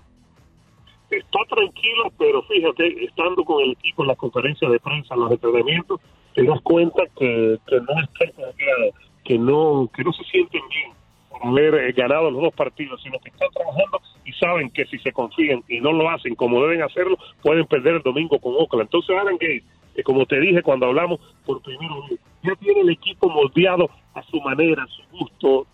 Está 1.08 1.38
tranquilo, 1.48 2.12
pero 2.18 2.42
fíjate, 2.42 3.06
estando 3.06 3.42
con 3.42 3.62
el 3.62 3.70
equipo 3.70 4.02
en 4.02 4.08
las 4.08 4.18
conferencias 4.18 4.70
de 4.70 4.80
prensa, 4.80 5.14
en 5.14 5.20
los 5.20 5.32
entrenamientos, 5.32 5.98
te 6.34 6.44
das 6.44 6.60
cuenta 6.60 7.02
que, 7.18 7.58
que 7.66 7.80
no 7.80 8.02
está 8.02 8.26
confiado, 8.36 8.90
que 9.24 9.38
no, 9.38 9.90
que 9.96 10.04
no 10.04 10.12
se 10.12 10.24
sienten 10.24 10.60
bien 10.68 11.03
haber 11.42 11.74
eh, 11.74 11.92
ganado 11.92 12.30
los 12.30 12.42
dos 12.42 12.54
partidos, 12.54 13.02
sino 13.02 13.18
que 13.18 13.30
están 13.30 13.50
trabajando 13.50 14.00
y 14.24 14.32
saben 14.32 14.70
que 14.70 14.86
si 14.86 14.98
se 14.98 15.12
confían 15.12 15.62
y 15.68 15.80
no 15.80 15.92
lo 15.92 16.08
hacen 16.10 16.34
como 16.34 16.62
deben 16.62 16.82
hacerlo, 16.82 17.16
pueden 17.42 17.66
perder 17.66 17.96
el 17.96 18.02
domingo 18.02 18.38
con 18.38 18.54
Oakland. 18.54 18.86
Entonces, 18.86 19.16
Aaron 19.16 19.34
Gates, 19.34 19.64
que 19.94 20.02
como 20.02 20.26
te 20.26 20.40
dije 20.40 20.62
cuando 20.62 20.86
hablamos 20.86 21.20
por 21.46 21.62
primero 21.62 22.04
ya 22.42 22.54
tiene 22.56 22.80
el 22.80 22.90
equipo 22.90 23.28
moldeado 23.30 23.88
a 24.14 24.22
su 24.24 24.40
manera, 24.40 24.82
a 24.82 24.86
su 24.88 25.02
gusto, 25.10 25.66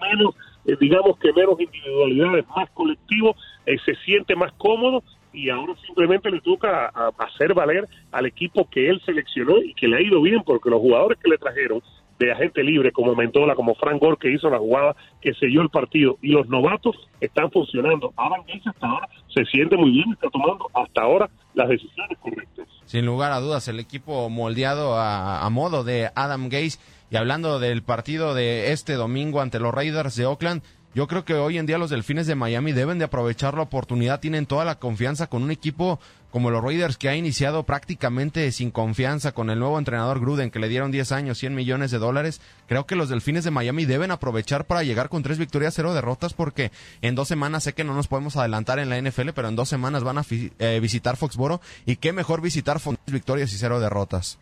menos, 0.00 0.34
eh, 0.66 0.76
digamos 0.80 1.16
que 1.18 1.32
menos 1.32 1.60
individualidades, 1.60 2.44
más 2.56 2.68
colectivo, 2.70 3.36
eh, 3.66 3.76
se 3.84 3.94
siente 4.04 4.34
más 4.34 4.52
cómodo 4.54 5.02
y 5.32 5.50
ahora 5.50 5.74
simplemente 5.86 6.30
le 6.30 6.40
toca 6.40 6.90
a 6.92 7.10
hacer 7.18 7.54
valer 7.54 7.86
al 8.10 8.26
equipo 8.26 8.68
que 8.68 8.88
él 8.88 9.00
seleccionó 9.04 9.58
y 9.58 9.74
que 9.74 9.86
le 9.86 9.96
ha 9.96 10.00
ido 10.00 10.20
bien 10.20 10.42
porque 10.44 10.70
los 10.70 10.80
jugadores 10.80 11.18
que 11.18 11.30
le 11.30 11.38
trajeron 11.38 11.82
de 12.18 12.32
agente 12.32 12.62
libre 12.62 12.92
como 12.92 13.14
Mendola, 13.14 13.54
como 13.54 13.74
Frank 13.74 14.00
Gore, 14.00 14.16
que 14.20 14.32
hizo 14.32 14.50
la 14.50 14.58
jugada 14.58 14.96
que 15.20 15.34
selló 15.34 15.62
el 15.62 15.70
partido. 15.70 16.18
Y 16.20 16.28
los 16.28 16.48
novatos 16.48 16.96
están 17.20 17.50
funcionando. 17.50 18.12
Adam 18.16 18.40
Gates 18.46 18.66
hasta 18.66 18.86
ahora 18.86 19.08
se 19.32 19.44
siente 19.44 19.76
muy 19.76 19.90
bien, 19.90 20.12
está 20.12 20.28
tomando 20.30 20.68
hasta 20.74 21.02
ahora 21.02 21.30
las 21.54 21.68
decisiones 21.68 22.18
correctas. 22.18 22.66
Sin 22.84 23.06
lugar 23.06 23.32
a 23.32 23.40
dudas, 23.40 23.68
el 23.68 23.80
equipo 23.80 24.28
moldeado 24.28 24.96
a, 24.96 25.44
a 25.44 25.50
modo 25.50 25.84
de 25.84 26.10
Adam 26.14 26.44
Gates. 26.44 26.80
Y 27.10 27.16
hablando 27.16 27.58
del 27.58 27.82
partido 27.82 28.34
de 28.34 28.72
este 28.72 28.94
domingo 28.94 29.40
ante 29.40 29.60
los 29.60 29.72
Raiders 29.72 30.14
de 30.16 30.26
Oakland, 30.26 30.62
yo 30.94 31.06
creo 31.06 31.24
que 31.24 31.34
hoy 31.34 31.58
en 31.58 31.66
día 31.66 31.78
los 31.78 31.90
Delfines 31.90 32.26
de 32.26 32.34
Miami 32.34 32.72
deben 32.72 32.98
de 32.98 33.04
aprovechar 33.04 33.54
la 33.54 33.62
oportunidad, 33.62 34.20
tienen 34.20 34.46
toda 34.46 34.64
la 34.64 34.78
confianza 34.78 35.28
con 35.28 35.42
un 35.42 35.50
equipo 35.50 36.00
como 36.30 36.50
los 36.50 36.62
Raiders 36.62 36.96
que 36.96 37.08
ha 37.08 37.16
iniciado 37.16 37.64
prácticamente 37.64 38.50
sin 38.52 38.70
confianza 38.70 39.32
con 39.32 39.50
el 39.50 39.58
nuevo 39.58 39.78
entrenador 39.78 40.20
Gruden 40.20 40.50
que 40.50 40.58
le 40.58 40.68
dieron 40.68 40.90
10 40.90 41.12
años, 41.12 41.38
100 41.38 41.54
millones 41.54 41.90
de 41.90 41.98
dólares. 41.98 42.40
Creo 42.66 42.86
que 42.86 42.96
los 42.96 43.08
Delfines 43.08 43.44
de 43.44 43.50
Miami 43.50 43.84
deben 43.84 44.10
aprovechar 44.10 44.66
para 44.66 44.82
llegar 44.82 45.08
con 45.08 45.22
tres 45.22 45.38
victorias, 45.38 45.74
cero 45.74 45.94
derrotas 45.94 46.34
porque 46.34 46.70
en 47.02 47.14
dos 47.14 47.28
semanas 47.28 47.64
sé 47.64 47.72
que 47.72 47.84
no 47.84 47.94
nos 47.94 48.08
podemos 48.08 48.36
adelantar 48.36 48.78
en 48.78 48.88
la 48.90 49.00
NFL, 49.00 49.30
pero 49.34 49.48
en 49.48 49.56
dos 49.56 49.68
semanas 49.68 50.04
van 50.04 50.18
a 50.18 50.22
eh, 50.30 50.78
visitar 50.80 51.16
Foxboro 51.16 51.60
y 51.86 51.96
qué 51.96 52.12
mejor 52.12 52.42
visitar 52.42 52.78
tres 52.80 53.12
victorias 53.12 53.52
y 53.52 53.56
cero 53.56 53.80
derrotas. 53.80 54.38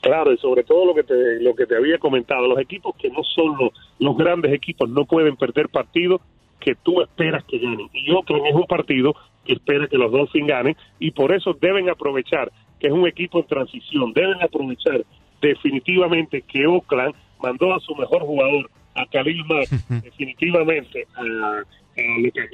Claro, 0.00 0.32
y 0.32 0.38
sobre 0.38 0.62
todo 0.62 0.86
lo 0.86 0.94
que 0.94 1.02
te, 1.02 1.40
lo 1.40 1.54
que 1.54 1.66
te 1.66 1.76
había 1.76 1.98
comentado, 1.98 2.46
los 2.46 2.58
equipos 2.58 2.94
que 2.96 3.10
no 3.10 3.22
son 3.24 3.72
los, 3.98 4.16
grandes 4.16 4.52
equipos 4.52 4.88
no 4.88 5.04
pueden 5.04 5.36
perder 5.36 5.68
partidos 5.68 6.20
que 6.60 6.74
tú 6.76 7.00
esperas 7.00 7.44
que 7.44 7.58
ganen. 7.58 7.88
Y 7.92 8.10
Oakland 8.12 8.46
es 8.46 8.54
un 8.54 8.66
partido 8.66 9.14
espera 9.48 9.88
que 9.88 9.98
los 9.98 10.12
Dolphins 10.12 10.46
ganen 10.46 10.76
y 10.98 11.10
por 11.10 11.32
eso 11.32 11.54
deben 11.54 11.88
aprovechar 11.88 12.52
que 12.78 12.86
es 12.86 12.92
un 12.92 13.06
equipo 13.06 13.40
en 13.40 13.46
transición, 13.46 14.12
deben 14.12 14.40
aprovechar 14.42 15.04
definitivamente 15.40 16.42
que 16.42 16.66
Oakland 16.66 17.14
mandó 17.42 17.74
a 17.74 17.80
su 17.80 17.94
mejor 17.94 18.22
jugador, 18.22 18.70
a 18.94 19.06
Khalil 19.06 19.44
Mack, 19.46 19.68
definitivamente 20.02 21.06
a, 21.14 21.20
a 21.20 21.24
lo 21.24 22.32
que 22.32 22.48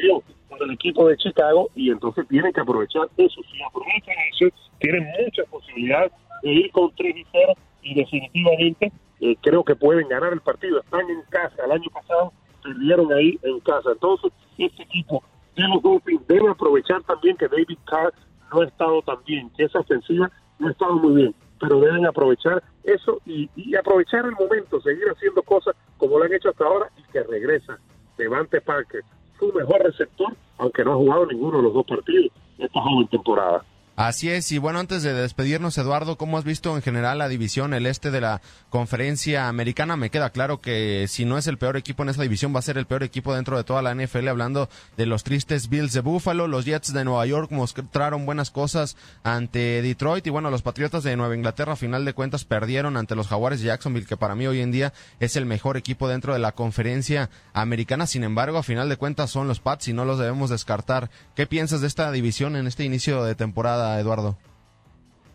con 0.49 0.69
el 0.69 0.75
equipo 0.75 1.09
de 1.09 1.17
Chicago 1.17 1.69
y 1.75 1.91
entonces 1.91 2.27
tienen 2.29 2.53
que 2.53 2.61
aprovechar 2.61 3.09
eso. 3.17 3.41
Si 3.51 3.63
aprovechan 3.63 4.15
eso, 4.33 4.55
tienen 4.79 5.07
muchas 5.23 5.47
posibilidades 5.49 6.13
de 6.43 6.53
ir 6.53 6.71
con 6.71 6.95
3 6.95 7.17
y 7.17 7.27
0 7.31 7.53
y 7.83 7.95
definitivamente 7.95 8.93
eh, 9.21 9.37
creo 9.43 9.65
que 9.65 9.75
pueden 9.75 10.09
ganar 10.09 10.33
el 10.33 10.41
partido. 10.41 10.81
Están 10.81 11.09
en 11.11 11.23
casa, 11.29 11.65
el 11.65 11.73
año 11.73 11.91
pasado 11.93 12.33
perdieron 12.63 13.13
ahí 13.13 13.39
en 13.43 13.61
casa. 13.61 13.91
Entonces, 13.93 14.33
este 14.59 14.83
equipo 14.85 15.23
los 15.57 15.83
Dolphins 15.83 16.27
debe 16.27 16.49
aprovechar 16.49 17.03
también 17.03 17.37
que 17.37 17.49
David 17.49 17.79
Carr 17.87 18.13
no 18.53 18.61
ha 18.61 18.67
estado 18.67 19.03
tan 19.03 19.23
bien, 19.25 19.51
que 19.57 19.65
esa 19.65 19.81
ofensiva 19.81 20.31
no 20.59 20.69
ha 20.69 20.71
estado 20.71 20.95
muy 20.95 21.15
bien, 21.15 21.35
pero 21.61 21.81
deben 21.81 22.07
aprovechar 22.07 22.63
eso 22.83 23.21
y, 23.25 23.49
y 23.57 23.75
aprovechar 23.77 24.25
el 24.27 24.33
momento, 24.33 24.81
seguir 24.81 25.07
haciendo 25.09 25.43
cosas 25.43 25.75
como 25.97 26.19
lo 26.19 26.25
han 26.25 26.33
hecho 26.33 26.51
hasta 26.51 26.65
ahora 26.65 26.91
y 26.97 27.13
que 27.13 27.23
regresa 27.23 27.79
Devante 28.17 28.61
Parker, 28.61 29.03
su 29.39 29.53
mejor 29.53 29.83
receptor, 29.83 30.35
aunque 30.59 30.85
no 30.85 30.93
ha 30.93 30.97
jugado 30.97 31.27
ninguno 31.27 31.59
de 31.59 31.63
los 31.65 31.75
dos 31.75 31.87
partidos 31.87 32.31
esta 32.59 32.81
joven 32.81 33.09
temporada. 33.09 33.65
Así 33.97 34.29
es, 34.29 34.51
y 34.51 34.59
bueno, 34.59 34.81
antes 34.81 35.05
de 35.05 35.15
despedirnos, 35.15 35.79
Eduardo, 35.79 36.19
¿cómo 36.19 36.37
has 36.37 36.43
visto 36.43 36.75
en 36.75 36.83
general 36.83 37.19
la 37.19 37.29
división, 37.29 37.75
el 37.75 37.87
este 37.87 38.11
de 38.11 38.21
la 38.21 38.43
conferencia 38.69 39.47
americana? 39.47 39.97
Me 39.97 40.11
queda 40.11 40.31
claro 40.31 40.61
que 40.61 41.07
si 41.09 41.25
no 41.25 41.39
es 41.39 41.47
el 41.47 41.59
peor 41.59 41.77
equipo 41.77 42.03
en 42.03 42.09
esa 42.09 42.23
división, 42.23 42.53
va 42.53 42.59
a 42.59 42.63
ser 42.63 42.77
el 42.77 42.87
peor 42.87 43.05
equipo 43.05 43.33
dentro 43.37 43.57
de 43.57 43.63
toda 43.63 43.83
la 43.83 43.95
NFL, 43.95 44.27
hablando 44.27 44.69
de 44.97 45.07
los 45.07 45.23
tristes 45.23 45.69
Bills 45.69 45.93
de 45.93 46.01
Buffalo, 46.01 46.49
los 46.49 46.65
Jets 46.65 46.93
de 46.93 47.05
Nueva 47.05 47.25
York 47.27 47.53
mostraron 47.53 48.27
buenas 48.27 48.51
cosas 48.51 48.97
ante 49.23 49.81
Detroit, 49.81 50.27
y 50.27 50.31
bueno, 50.31 50.51
los 50.51 50.63
Patriotas 50.63 51.05
de 51.05 51.15
Nueva 51.17 51.37
Inglaterra, 51.37 51.75
a 51.75 51.77
final 51.77 52.05
de 52.05 52.15
cuentas, 52.15 52.45
perdieron 52.45 52.97
ante 52.97 53.15
los 53.15 53.29
Jaguares 53.29 53.61
de 53.61 53.67
Jacksonville, 53.67 54.07
que 54.07 54.17
para 54.17 54.35
mí 54.35 54.45
hoy 54.49 54.61
en 54.61 54.73
día 54.73 54.93
es 55.21 55.37
el 55.37 55.47
mejor 55.47 55.77
equipo 55.77 56.09
dentro 56.09 56.33
de 56.33 56.41
la 56.41 56.51
conferencia 56.51 57.31
americana, 57.53 58.09
sin 58.09 58.25
embargo, 58.25 58.59
a 58.59 58.65
final 58.65 58.89
de 58.89 58.97
cuentas 58.97 59.31
son 59.31 59.47
los 59.47 59.61
Pats 59.61 59.87
y 59.87 59.93
no 59.93 60.05
los 60.05 60.19
debemos 60.19 60.51
descartar. 60.51 61.11
¿Qué 61.37 61.47
piensas 61.47 61.81
de 61.81 61.87
esta 61.87 62.11
división 62.11 62.57
en 62.57 62.67
este 62.67 62.83
inicio 62.83 63.23
de 63.23 63.37
temporada? 63.37 63.84
Eduardo? 63.99 64.37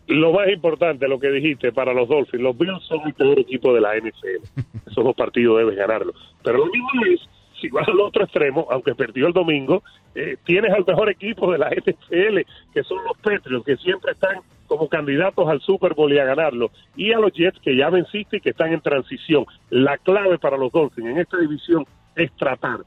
Lo 0.06 0.32
más 0.32 0.48
importante, 0.48 1.06
lo 1.06 1.20
que 1.20 1.30
dijiste, 1.30 1.72
para 1.72 1.94
los 1.94 2.08
Dolphins, 2.08 2.42
los 2.42 2.58
Bills 2.58 2.82
son 2.82 3.00
el 3.06 3.14
peor 3.14 3.38
equipo 3.38 3.72
de 3.72 3.80
la 3.80 3.96
NFL. 3.96 4.42
Esos 4.90 5.04
dos 5.04 5.14
partidos 5.14 5.58
debes 5.58 5.76
ganarlos. 5.76 6.16
Pero 6.42 6.58
lo 6.58 6.66
mismo 6.66 6.88
es, 7.12 7.20
si 7.60 7.68
vas 7.68 7.86
al 7.86 8.00
otro 8.00 8.24
extremo, 8.24 8.66
aunque 8.70 8.94
perdió 8.94 9.28
el 9.28 9.32
domingo, 9.32 9.84
eh, 10.14 10.36
tienes 10.44 10.72
al 10.72 10.84
mejor 10.84 11.10
equipo 11.10 11.52
de 11.52 11.58
la 11.58 11.70
NFL, 11.70 12.40
que 12.74 12.82
son 12.82 12.98
los 13.04 13.16
Patriots, 13.18 13.64
que 13.64 13.76
siempre 13.76 14.12
están 14.12 14.40
como 14.66 14.88
candidatos 14.88 15.48
al 15.48 15.60
Super 15.60 15.94
Bowl 15.94 16.12
y 16.12 16.18
a 16.18 16.24
ganarlo. 16.24 16.70
Y 16.96 17.12
a 17.12 17.18
los 17.18 17.32
Jets, 17.32 17.60
que 17.60 17.76
ya 17.76 17.88
venciste 17.90 18.38
y 18.38 18.40
que 18.40 18.50
están 18.50 18.72
en 18.72 18.80
transición. 18.80 19.44
La 19.68 19.96
clave 19.98 20.38
para 20.38 20.56
los 20.56 20.72
Dolphins 20.72 21.08
en 21.08 21.18
esta 21.18 21.38
división 21.38 21.86
es 22.16 22.32
tratar 22.36 22.80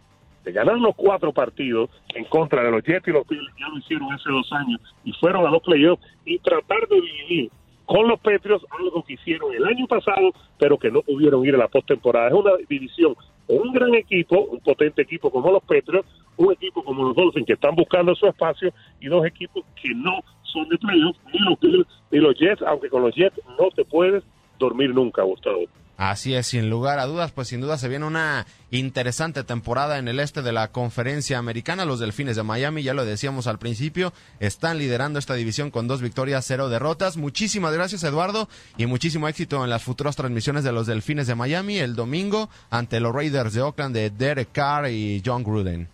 de 0.43 0.51
ganar 0.51 0.77
los 0.77 0.95
cuatro 0.95 1.31
partidos 1.31 1.89
en 2.15 2.25
contra 2.25 2.63
de 2.63 2.71
los 2.71 2.83
Jets 2.83 3.07
y 3.07 3.11
los 3.11 3.27
Bills, 3.27 3.51
ya 3.59 3.67
lo 3.69 3.77
hicieron 3.77 4.11
hace 4.11 4.29
dos 4.29 4.51
años 4.53 4.81
y 5.03 5.13
fueron 5.13 5.45
a 5.45 5.51
los 5.51 5.61
playoffs 5.61 6.03
y 6.25 6.37
tratar 6.39 6.87
de 6.87 7.01
dividir 7.01 7.51
con 7.85 8.07
los 8.07 8.19
Patriots 8.19 8.65
algo 8.71 9.03
que 9.03 9.13
hicieron 9.13 9.53
el 9.53 9.65
año 9.65 9.87
pasado, 9.87 10.31
pero 10.57 10.77
que 10.77 10.89
no 10.89 11.01
pudieron 11.01 11.45
ir 11.45 11.55
a 11.55 11.57
la 11.57 11.67
postemporada. 11.67 12.27
Es 12.29 12.33
una 12.33 12.51
división 12.69 13.15
un 13.47 13.73
gran 13.73 13.93
equipo, 13.93 14.39
un 14.45 14.59
potente 14.59 15.01
equipo 15.01 15.29
como 15.29 15.51
los 15.51 15.63
Patriots, 15.63 16.07
un 16.37 16.51
equipo 16.53 16.83
como 16.83 17.03
los 17.03 17.15
Dolphins 17.15 17.45
que 17.45 17.53
están 17.53 17.75
buscando 17.75 18.15
su 18.15 18.25
espacio 18.27 18.73
y 18.99 19.07
dos 19.07 19.25
equipos 19.25 19.63
que 19.81 19.89
no 19.93 20.21
son 20.43 20.67
de 20.69 20.77
playoffs, 20.77 21.19
ni 21.31 21.39
los 21.39 21.59
Bills 21.59 21.87
ni 22.11 22.19
los 22.19 22.35
Jets, 22.37 22.61
aunque 22.61 22.89
con 22.89 23.01
los 23.01 23.13
Jets 23.15 23.39
no 23.59 23.69
te 23.75 23.83
puedes 23.83 24.23
dormir 24.59 24.93
nunca, 24.93 25.23
Gustavo. 25.23 25.65
Así 26.09 26.35
es, 26.35 26.47
sin 26.47 26.69
lugar 26.69 26.99
a 26.99 27.05
dudas, 27.05 27.31
pues 27.31 27.47
sin 27.47 27.61
duda 27.61 27.77
se 27.77 27.87
viene 27.87 28.05
una 28.05 28.45
interesante 28.71 29.45
temporada 29.45 29.97
en 29.97 30.09
el 30.09 30.19
este 30.19 30.41
de 30.41 30.51
la 30.51 30.67
conferencia 30.67 31.37
americana. 31.37 31.85
Los 31.85 32.01
Delfines 32.01 32.35
de 32.35 32.43
Miami, 32.43 32.83
ya 32.83 32.93
lo 32.93 33.05
decíamos 33.05 33.47
al 33.47 33.57
principio, 33.57 34.11
están 34.41 34.79
liderando 34.79 35.17
esta 35.17 35.35
división 35.35 35.71
con 35.71 35.87
dos 35.87 36.01
victorias, 36.01 36.43
cero 36.45 36.67
derrotas. 36.67 37.15
Muchísimas 37.15 37.73
gracias, 37.73 38.03
Eduardo, 38.03 38.49
y 38.77 38.85
muchísimo 38.85 39.29
éxito 39.29 39.63
en 39.63 39.69
las 39.69 39.81
futuras 39.81 40.17
transmisiones 40.17 40.65
de 40.65 40.73
los 40.73 40.87
Delfines 40.87 41.25
de 41.25 41.35
Miami 41.35 41.77
el 41.77 41.95
domingo 41.95 42.49
ante 42.69 42.99
los 42.99 43.15
Raiders 43.15 43.53
de 43.53 43.61
Oakland 43.61 43.95
de 43.95 44.09
Derek 44.09 44.51
Carr 44.51 44.89
y 44.89 45.21
John 45.25 45.41
Gruden. 45.41 45.87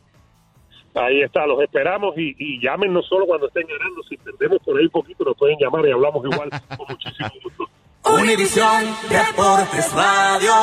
Ahí 0.95 1.21
está, 1.21 1.45
los 1.45 1.61
esperamos 1.61 2.17
y, 2.17 2.35
y 2.39 2.59
llámenos 2.59 3.07
solo 3.07 3.27
cuando 3.27 3.45
estén 3.45 3.67
ganando. 3.67 4.01
Si 4.09 4.17
perdemos 4.17 4.57
por 4.65 4.75
ahí 4.75 4.85
un 4.85 4.91
poquito, 4.91 5.23
nos 5.23 5.37
pueden 5.37 5.59
llamar 5.59 5.85
y 5.85 5.91
hablamos 5.91 6.25
igual 6.25 6.49
con 6.49 6.87
muchísimo. 6.89 7.29
Univisión 8.05 8.85
Deportes 9.09 9.91
Radio. 9.93 10.53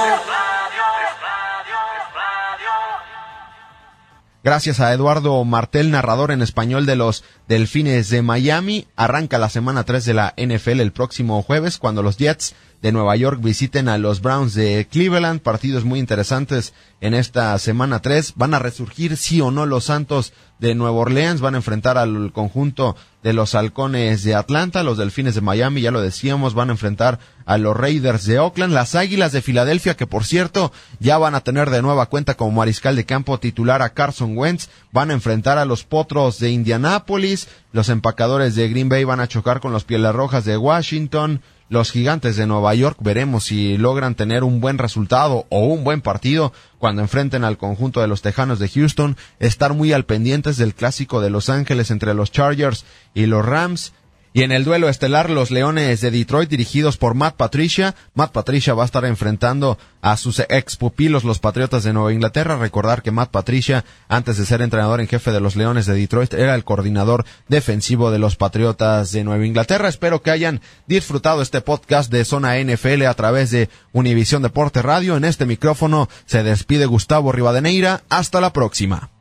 Gracias 4.43 4.79
a 4.79 4.93
Eduardo 4.93 5.45
Martel, 5.45 5.91
narrador 5.91 6.31
en 6.31 6.41
español 6.41 6.87
de 6.87 6.95
los 6.95 7.25
Delfines 7.49 8.11
de 8.11 8.23
Miami. 8.23 8.87
Arranca 8.95 9.39
la 9.39 9.49
semana 9.49 9.83
3 9.83 10.05
de 10.05 10.15
la 10.15 10.35
NFL 10.37 10.81
el 10.81 10.93
próximo 10.93 11.43
jueves 11.43 11.79
cuando 11.79 12.03
los 12.05 12.17
Jets 12.17 12.55
de 12.83 12.93
Nueva 12.93 13.17
York 13.17 13.41
visiten 13.43 13.89
a 13.89 13.99
los 13.99 14.21
Browns 14.21 14.55
de 14.55 14.87
Cleveland. 14.91 15.41
Partidos 15.41 15.85
muy 15.85 15.99
interesantes 15.99 16.75
en 17.01 17.15
esta 17.15 17.59
semana 17.59 18.01
3. 18.01 18.35
¿Van 18.37 18.55
a 18.55 18.59
resurgir 18.59 19.17
sí 19.17 19.41
o 19.41 19.51
no 19.51 19.67
los 19.67 19.85
Santos 19.85 20.33
de 20.59 20.75
Nueva 20.75 20.99
Orleans. 20.99 21.41
Van 21.41 21.55
a 21.55 21.59
enfrentar 21.59 21.99
al 21.99 22.33
conjunto 22.33 22.97
de 23.23 23.33
los 23.33 23.55
halcones 23.55 24.23
de 24.23 24.35
Atlanta, 24.35 24.83
los 24.83 24.99
delfines 24.99 25.35
de 25.35 25.41
Miami, 25.41 25.81
ya 25.81 25.91
lo 25.91 26.01
decíamos, 26.01 26.55
van 26.55 26.69
a 26.69 26.73
enfrentar 26.73 27.19
a 27.45 27.59
los 27.59 27.77
Raiders 27.77 28.25
de 28.25 28.39
Oakland, 28.39 28.73
las 28.73 28.95
águilas 28.95 29.33
de 29.33 29.43
Filadelfia, 29.43 29.97
que 29.97 30.07
por 30.07 30.25
cierto 30.25 30.73
ya 31.01 31.19
van 31.19 31.35
a 31.35 31.41
tener 31.41 31.71
de 31.71 31.83
nueva 31.83 32.07
cuenta 32.07 32.35
como 32.35 32.53
mariscal 32.53 32.95
de 32.95 33.05
campo 33.05 33.39
titular 33.41 33.83
a 33.83 33.91
Carson 33.91 34.39
Wentz, 34.39 34.69
van 34.93 35.11
a 35.11 35.15
enfrentar 35.15 35.59
a 35.59 35.65
los 35.65 35.83
potros 35.83 36.39
de 36.39 36.51
Indianápolis, 36.51 37.49
los 37.73 37.89
empacadores 37.89 38.55
de 38.55 38.69
Green 38.69 38.89
Bay 38.89 39.03
van 39.03 39.21
a 39.21 39.29
chocar 39.29 39.61
con 39.61 39.73
los 39.73 39.85
pieles 39.85 40.15
rojas 40.15 40.45
de 40.45 40.57
Washington, 40.57 41.43
los 41.69 41.91
gigantes 41.91 42.37
de 42.37 42.47
Nueva 42.47 42.75
York 42.75 42.97
veremos 43.01 43.45
si 43.45 43.77
logran 43.77 44.15
tener 44.15 44.45
un 44.45 44.61
buen 44.61 44.79
resultado 44.79 45.47
o 45.49 45.67
un 45.67 45.83
buen 45.85 46.01
partido 46.01 46.53
cuando 46.79 47.03
enfrenten 47.03 47.45
al 47.45 47.59
conjunto 47.59 48.01
de 48.01 48.07
los 48.07 48.23
Tejanos 48.23 48.59
de 48.59 48.69
Houston, 48.69 49.17
estar 49.41 49.75
muy 49.75 49.93
al 49.93 50.05
pendientes 50.05 50.57
del 50.57 50.75
clásico 50.75 51.21
de 51.21 51.31
Los 51.31 51.49
Ángeles 51.49 51.91
entre 51.91 52.15
los 52.15 52.31
Chargers 52.31 52.85
y 53.15 53.27
los 53.27 53.45
Rams, 53.45 53.93
y 54.37 54.43
en 54.43 54.53
el 54.53 54.65
duelo 54.65 54.91
estelar, 54.91 55.31
los 55.31 55.51
Leones 55.51 56.03
de 56.03 56.11
Detroit, 56.11 56.51
dirigidos 56.51 56.99
por 56.99 57.15
Matt 57.15 57.37
Patricia. 57.37 57.95
Matt 58.13 58.33
Patricia 58.33 58.75
va 58.75 58.83
a 58.83 58.85
estar 58.85 59.07
enfrentando 59.07 59.79
a 60.03 60.19
sus 60.19 60.41
ex 60.41 60.77
pupilos, 60.77 61.25
los 61.25 61.39
Patriotas 61.39 61.85
de 61.85 61.95
Nueva 61.95 62.13
Inglaterra. 62.13 62.59
Recordar 62.59 63.01
que 63.01 63.11
Matt 63.11 63.31
Patricia, 63.31 63.87
antes 64.09 64.37
de 64.37 64.45
ser 64.45 64.61
entrenador 64.61 65.01
en 65.01 65.09
jefe 65.09 65.33
de 65.33 65.41
los 65.41 65.57
Leones 65.57 65.87
de 65.87 65.95
Detroit, 65.95 66.35
era 66.35 66.55
el 66.55 66.65
coordinador 66.65 67.25
defensivo 67.49 68.11
de 68.11 68.19
los 68.19 68.37
Patriotas 68.37 69.11
de 69.11 69.25
Nueva 69.25 69.47
Inglaterra. 69.47 69.89
Espero 69.89 70.21
que 70.21 70.33
hayan 70.33 70.61
disfrutado 70.87 71.41
este 71.41 71.63
podcast 71.63 72.13
de 72.13 72.27
Zona 72.27 72.59
NFL 72.63 73.07
a 73.07 73.15
través 73.15 73.51
de 73.51 73.71
Univisión 73.93 74.43
Deporte 74.43 74.83
Radio. 74.83 75.17
En 75.17 75.25
este 75.25 75.47
micrófono 75.47 76.11
se 76.27 76.43
despide 76.43 76.85
Gustavo 76.85 77.33
Rivadeneira. 77.33 78.03
Hasta 78.11 78.43
la 78.43 78.53
próxima. 78.53 79.16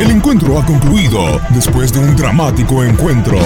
El 0.00 0.10
encuentro 0.10 0.58
ha 0.58 0.66
concluido 0.66 1.40
después 1.50 1.92
de 1.92 2.00
un 2.00 2.16
dramático 2.16 2.84
encuentro. 2.84 3.38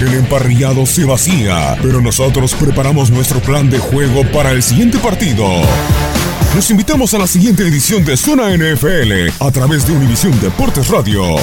El 0.00 0.14
emparrillado 0.14 0.86
se 0.86 1.04
vacía, 1.04 1.76
pero 1.82 2.00
nosotros 2.00 2.54
preparamos 2.54 3.10
nuestro 3.10 3.40
plan 3.40 3.68
de 3.68 3.78
juego 3.78 4.22
para 4.32 4.52
el 4.52 4.62
siguiente 4.62 4.98
partido. 4.98 5.44
Los 6.54 6.70
invitamos 6.70 7.12
a 7.14 7.18
la 7.18 7.26
siguiente 7.26 7.62
edición 7.62 8.04
de 8.04 8.16
Zona 8.16 8.56
NFL 8.56 9.44
a 9.44 9.50
través 9.50 9.86
de 9.86 9.92
Univisión 9.92 10.38
Deportes 10.40 10.88
Radio. 10.88 11.36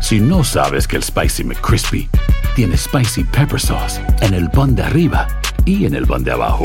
Si 0.00 0.20
no 0.20 0.44
sabes 0.44 0.86
que 0.86 0.96
el 0.96 1.02
Spicy 1.02 1.44
McCrispy 1.44 2.08
tiene 2.54 2.76
Spicy 2.76 3.24
Pepper 3.24 3.60
Sauce 3.60 4.00
en 4.20 4.34
el 4.34 4.48
pan 4.50 4.74
de 4.74 4.82
arriba 4.82 5.28
y 5.64 5.84
en 5.84 5.94
el 5.94 6.06
pan 6.06 6.24
de 6.24 6.32
abajo, 6.32 6.64